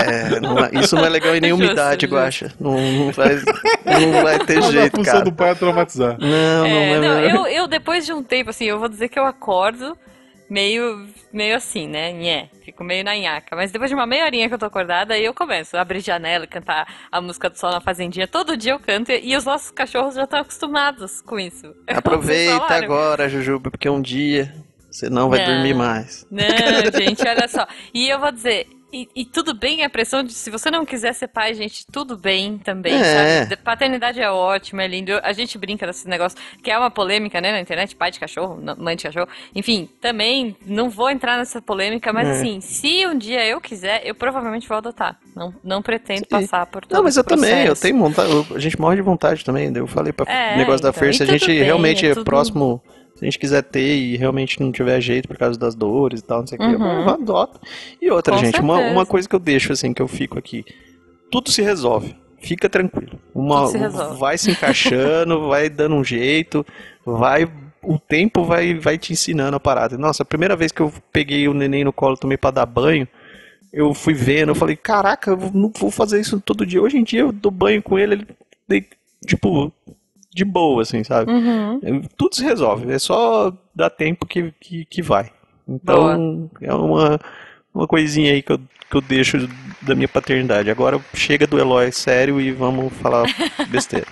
[0.04, 2.06] É, não é- isso não é legal em nenhuma Justo, idade.
[2.06, 2.52] Guaxa.
[2.60, 3.34] Não, não, vai,
[4.00, 5.24] não vai ter Mas a jeito, função cara.
[5.24, 6.16] do pai é traumatizar.
[6.18, 7.20] Não, não, É, não, não, não.
[7.20, 9.96] eu, eu depois de um tempo, assim, eu vou dizer que eu acordo
[10.48, 12.12] meio, meio assim, né?
[12.12, 13.56] Nhé, fico meio na nhaca.
[13.56, 16.00] Mas depois de uma meia horinha que eu tô acordada, aí eu começo a abrir
[16.00, 18.28] janela e cantar a música do Sol na Fazendinha.
[18.28, 21.74] Todo dia eu canto e os nossos cachorros já estão acostumados com isso.
[21.88, 24.52] Aproveita agora, Jujuba, porque um dia
[24.94, 25.46] você não vai Não.
[25.54, 26.24] dormir mais.
[26.30, 27.66] Não, gente, olha só.
[27.92, 31.12] E eu vou dizer, e, e tudo bem a pressão de se você não quiser
[31.14, 33.38] ser pai, gente, tudo bem também, É.
[33.40, 33.48] sabe?
[33.48, 35.10] De- Paternidade é ótimo, é lindo.
[35.24, 38.56] A gente brinca desse negócio, que é uma polêmica, né, na internet, pai de cachorro,
[38.78, 39.26] mãe de cachorro.
[39.52, 42.30] Enfim, também não vou entrar nessa polêmica, mas É.
[42.32, 45.18] assim, se um dia eu quiser, eu provavelmente vou adotar.
[45.34, 46.26] Não, não pretendo Sim.
[46.30, 49.02] passar por todo Não, mas eu também, eu tenho vontade, eu- a gente morre de
[49.02, 49.72] vontade também.
[49.72, 52.06] daí Eu falei pra É, negócio da então, e se a tudo gente bem, realmente
[52.06, 52.80] é é tudo- próximo,
[53.14, 56.24] se a gente quiser ter e realmente não tiver jeito por causa das dores e
[56.24, 57.02] tal, não sei o que, Uhum.
[57.02, 57.60] eu adoto.
[58.00, 58.94] E outra, Com gente, uma, certeza.
[58.96, 60.64] uma coisa que eu deixo assim, que eu fico aqui,
[61.30, 62.14] tudo se resolve.
[62.40, 63.18] Fica tranquilo.
[63.34, 64.18] Uma, se resolve.
[64.18, 66.64] vai se encaixando, vai dando um jeito,
[67.06, 67.50] vai.
[67.82, 69.96] O tempo vai, vai te ensinando a parada.
[69.98, 73.06] Nossa, a primeira vez que eu peguei o neném no colo tomei pra dar banho,
[73.72, 76.80] eu fui vendo, eu falei, caraca, eu não vou fazer isso todo dia.
[76.82, 78.26] Hoje em dia eu dou banho com ele,
[78.68, 78.86] ele
[79.26, 79.72] tipo,
[80.34, 81.30] de boa, assim, sabe?
[81.30, 82.02] Uhum.
[82.16, 85.30] Tudo se resolve, é só dar tempo que, que, que vai.
[85.66, 87.20] Então, é uma,
[87.72, 88.58] uma coisinha aí que eu,
[88.90, 89.48] que eu deixo
[89.80, 90.70] da minha paternidade.
[90.70, 93.24] Agora chega do Eloy sério e vamos falar
[93.70, 94.06] besteira.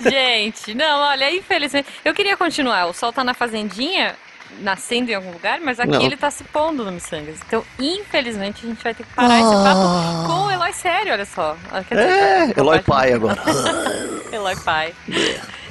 [0.00, 1.88] Gente, não, olha, infelizmente.
[2.04, 2.86] Eu queria continuar.
[2.86, 4.16] O sol tá na fazendinha,
[4.60, 6.02] nascendo em algum lugar, mas aqui Não.
[6.02, 7.36] ele tá se pondo no Missangas.
[7.46, 11.24] Então, infelizmente, a gente vai ter que parar esse papo com o Eloy sério, olha
[11.24, 11.56] só.
[11.72, 13.40] Ah, quer dizer, É, com Eloy pai agora.
[14.32, 14.92] Eloy pai.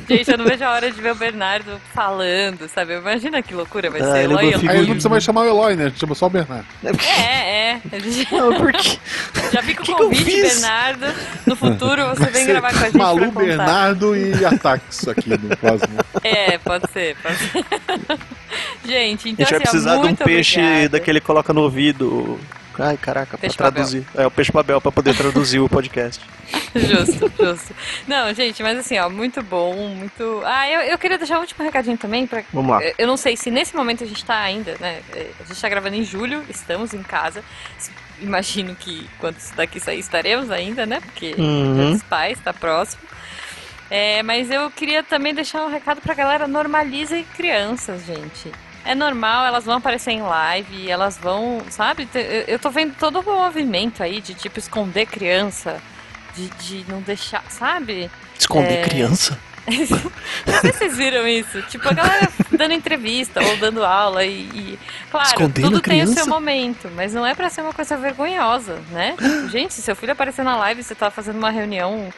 [0.08, 2.94] Gente, eu não vejo a hora de ver o Bernardo falando, sabe?
[2.98, 4.18] Imagina que loucura vai Ah, ser.
[4.18, 5.86] é Eloy, uma Aí não precisa mais chamar o Eloy, né?
[5.86, 6.66] A gente chama só o Bernardo.
[6.84, 7.82] É, é.
[8.02, 9.00] Gente Não, porque.
[9.54, 10.42] já fica o convite?
[10.42, 11.06] Bernardo.
[11.46, 13.32] No futuro você vem gravar com a gente Malu.
[13.32, 15.98] Bernardo e Ataques aqui no próximo.
[16.22, 17.64] É, pode ser, pode ser.
[18.86, 20.90] Gente, A então gente vai assim, precisar de um peixe obrigada.
[20.90, 22.40] daquele que coloca no ouvido.
[22.80, 24.04] Ai, caraca, Peixe pra traduzir.
[24.16, 26.20] É, o peixe babel pra poder traduzir o podcast.
[26.76, 27.76] Justo, justo.
[28.08, 30.42] Não, gente, mas assim, ó, muito bom, muito.
[30.44, 32.44] Ah, eu, eu queria deixar um último recadinho também pra.
[32.52, 32.84] Vamos lá.
[32.84, 35.02] Eu- Eu não sei se nesse momento a gente tá ainda, né?
[35.16, 37.44] é, A gente tá gravando em julho, estamos em casa.
[38.20, 41.00] Imagino que quando isso daqui sair estaremos ainda, né?
[41.02, 41.92] Porque Uhum.
[41.94, 43.02] Dos pais tá próximo.
[43.96, 48.52] É, mas eu queria também deixar um recado pra galera: normalizem crianças, gente.
[48.84, 52.10] É normal, elas vão aparecer em live, elas vão, sabe?
[52.48, 55.80] Eu tô vendo todo o movimento aí de tipo esconder criança,
[56.36, 58.10] de, de não deixar, sabe?
[58.38, 58.82] Esconder é...
[58.82, 59.40] criança?
[59.70, 61.62] não sei se vocês viram isso.
[61.62, 64.42] Tipo, a galera dando entrevista ou dando aula e.
[64.56, 64.80] e
[65.12, 68.82] claro, Escondendo tudo tem o seu momento, mas não é pra ser uma coisa vergonhosa,
[68.90, 69.16] né?
[69.52, 72.12] Gente, se seu filho aparecer na live e você tá fazendo uma reunião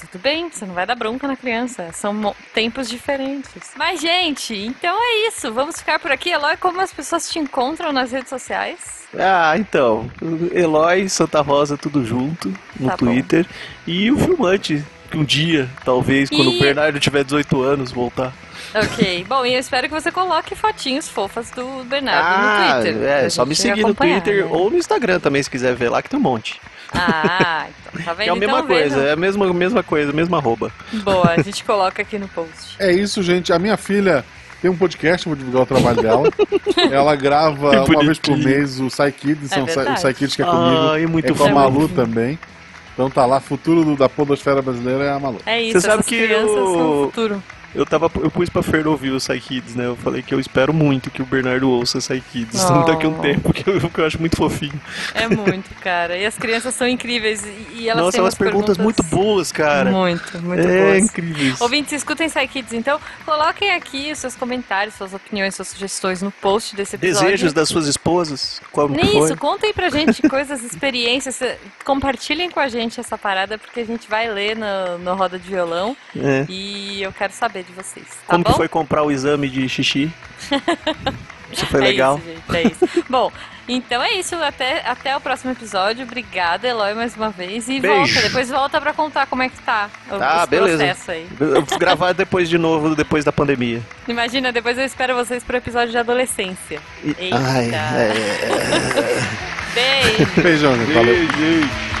[0.00, 1.90] tudo bem, você não vai dar bronca na criança.
[1.92, 3.50] São tempos diferentes.
[3.76, 5.52] Mas, gente, então é isso.
[5.52, 6.30] Vamos ficar por aqui.
[6.30, 9.04] Eloy, como as pessoas te encontram nas redes sociais?
[9.18, 10.10] Ah, então.
[10.52, 13.06] Eloy, Santa Rosa, tudo junto no Tá bom.
[13.06, 13.46] Twitter.
[13.86, 18.32] E o filmante, que um dia, talvez, quando E- o Bernardo tiver 18 anos, voltar.
[18.74, 19.24] Ok.
[19.28, 23.02] Bom, e eu espero que você coloque fotinhos fofas do Bernardo ah, no Twitter.
[23.08, 24.50] é, só me seguir no Twitter né?
[24.50, 26.60] ou no Instagram também, se quiser ver lá, que tem um monte.
[26.94, 28.28] Ah, então tá vendo?
[28.28, 29.06] É a mesma então, coisa, vendo?
[29.08, 30.70] é a mesma, mesma coisa, mesma arroba.
[30.92, 32.76] Boa, a gente coloca aqui no post.
[32.78, 33.52] É isso, gente.
[33.52, 34.24] A minha filha
[34.62, 36.28] tem um podcast, vou divulgar o trabalho dela.
[36.90, 40.42] Ela grava uma vez por mês o Psy Kids, É são o Psy- Kids que
[40.42, 40.90] é comigo.
[40.92, 41.50] Ah, é muito é com a.
[41.50, 42.38] Malu também.
[42.94, 45.38] Então tá lá, futuro do- da podosfera brasileira é a Malu.
[45.44, 47.42] É isso, Você sabe que crianças eu- são o futuro.
[47.74, 49.86] Eu tava, eu pus pra Fer ouvir o Psy Kids, né?
[49.86, 52.84] Eu falei que eu espero muito que o Bernardo ouça Psy Kids Oh.
[52.84, 54.80] daqui a um tempo, que eu, que eu acho muito fofinho.
[55.14, 56.16] É muito, cara.
[56.16, 57.44] E as crianças são incríveis.
[57.74, 59.90] E, elas Nossa, umas umas perguntas, muito boas, cara.
[59.90, 61.04] Muito, muito é boas.
[61.04, 61.60] incríveis.
[61.60, 66.30] Ouvintes, escutem Psy Kids, então coloquem aqui os seus comentários, suas opiniões, suas sugestões no
[66.30, 67.26] post desse episódio.
[67.28, 68.60] Desejos das suas esposas?
[68.72, 71.40] Como que Nem isso, contem pra gente coisas, experiências,
[71.84, 75.48] compartilhem com a gente essa parada, porque a gente vai ler no, no Roda de
[75.48, 76.46] Violão É.
[76.48, 78.50] e eu quero saber de vocês, tá Como bom?
[78.50, 80.10] que foi comprar o exame de xixi?
[81.52, 82.20] Isso foi legal?
[82.26, 83.04] É isso, gente, é isso.
[83.08, 83.30] bom,
[83.68, 86.02] então é isso, até, até o próximo episódio.
[86.04, 87.68] Obrigada, Eloy, mais uma vez.
[87.68, 87.96] E Beijo.
[88.12, 90.78] volta, depois volta pra contar como é que tá o, Ah, esse beleza.
[90.84, 91.28] processo aí.
[91.38, 93.80] Eu vou gravar depois de novo, depois da pandemia.
[94.08, 96.80] Imagina, depois eu espero vocês pro episódio de adolescência.
[97.04, 97.36] E- Eita.
[97.36, 99.22] Ai, é...
[99.74, 100.42] Beijo!
[100.42, 100.92] Beijão, gente.
[100.92, 101.93] Valeu.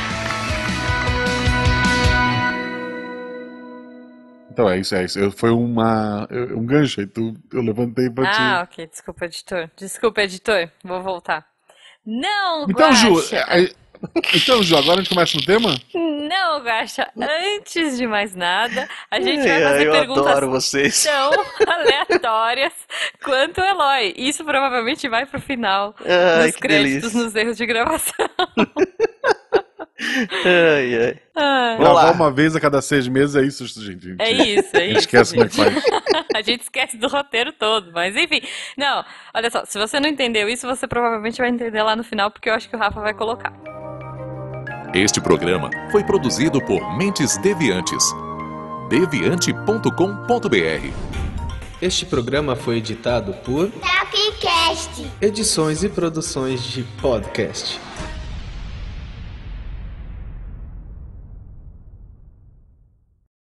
[4.54, 5.18] Então é isso, é isso.
[5.18, 7.06] Eu, foi uma, eu- um gancho aí.
[7.08, 8.72] Tu, eu levantei pra Ah, te.
[8.74, 8.86] ok.
[8.86, 9.68] Desculpa, editor.
[9.76, 10.70] Desculpa, editor.
[10.84, 11.44] Vou voltar.
[12.06, 13.36] Não, Então, Ju, Guaxa.
[13.48, 13.70] é- é-
[14.34, 15.74] então, Ju, agora a gente começa no tema?
[15.92, 17.10] Não, Gacha.
[17.18, 21.02] Antes de mais nada, a gente Ai, vai ai, fazer eu perguntas adoro vocês.
[21.02, 21.30] tão
[21.66, 22.72] aleatórias
[23.24, 24.14] quanto o Eloy.
[24.16, 27.20] Isso provavelmente vai pro final Ai, nos créditos, delícia.
[27.24, 28.28] nos erros de gravação.
[30.00, 31.16] Ai, ai.
[31.36, 32.02] Ai, Vamos lá.
[32.02, 34.16] Gravar uma vez a cada seis meses é isso, gente.
[34.18, 34.98] É isso, é gente isso.
[35.00, 35.72] esquece como é que gente.
[35.72, 35.84] faz.
[36.34, 38.40] A gente esquece do roteiro todo, mas enfim.
[38.76, 42.28] Não, olha só, se você não entendeu isso, você provavelmente vai entender lá no final,
[42.30, 43.52] porque eu acho que o Rafa vai colocar.
[44.92, 48.04] Este programa foi produzido por Mentes Deviantes.
[48.88, 50.88] deviante.com.br
[51.80, 55.06] Este programa foi editado por Tapcast.
[55.20, 57.78] Edições e Produções de Podcast.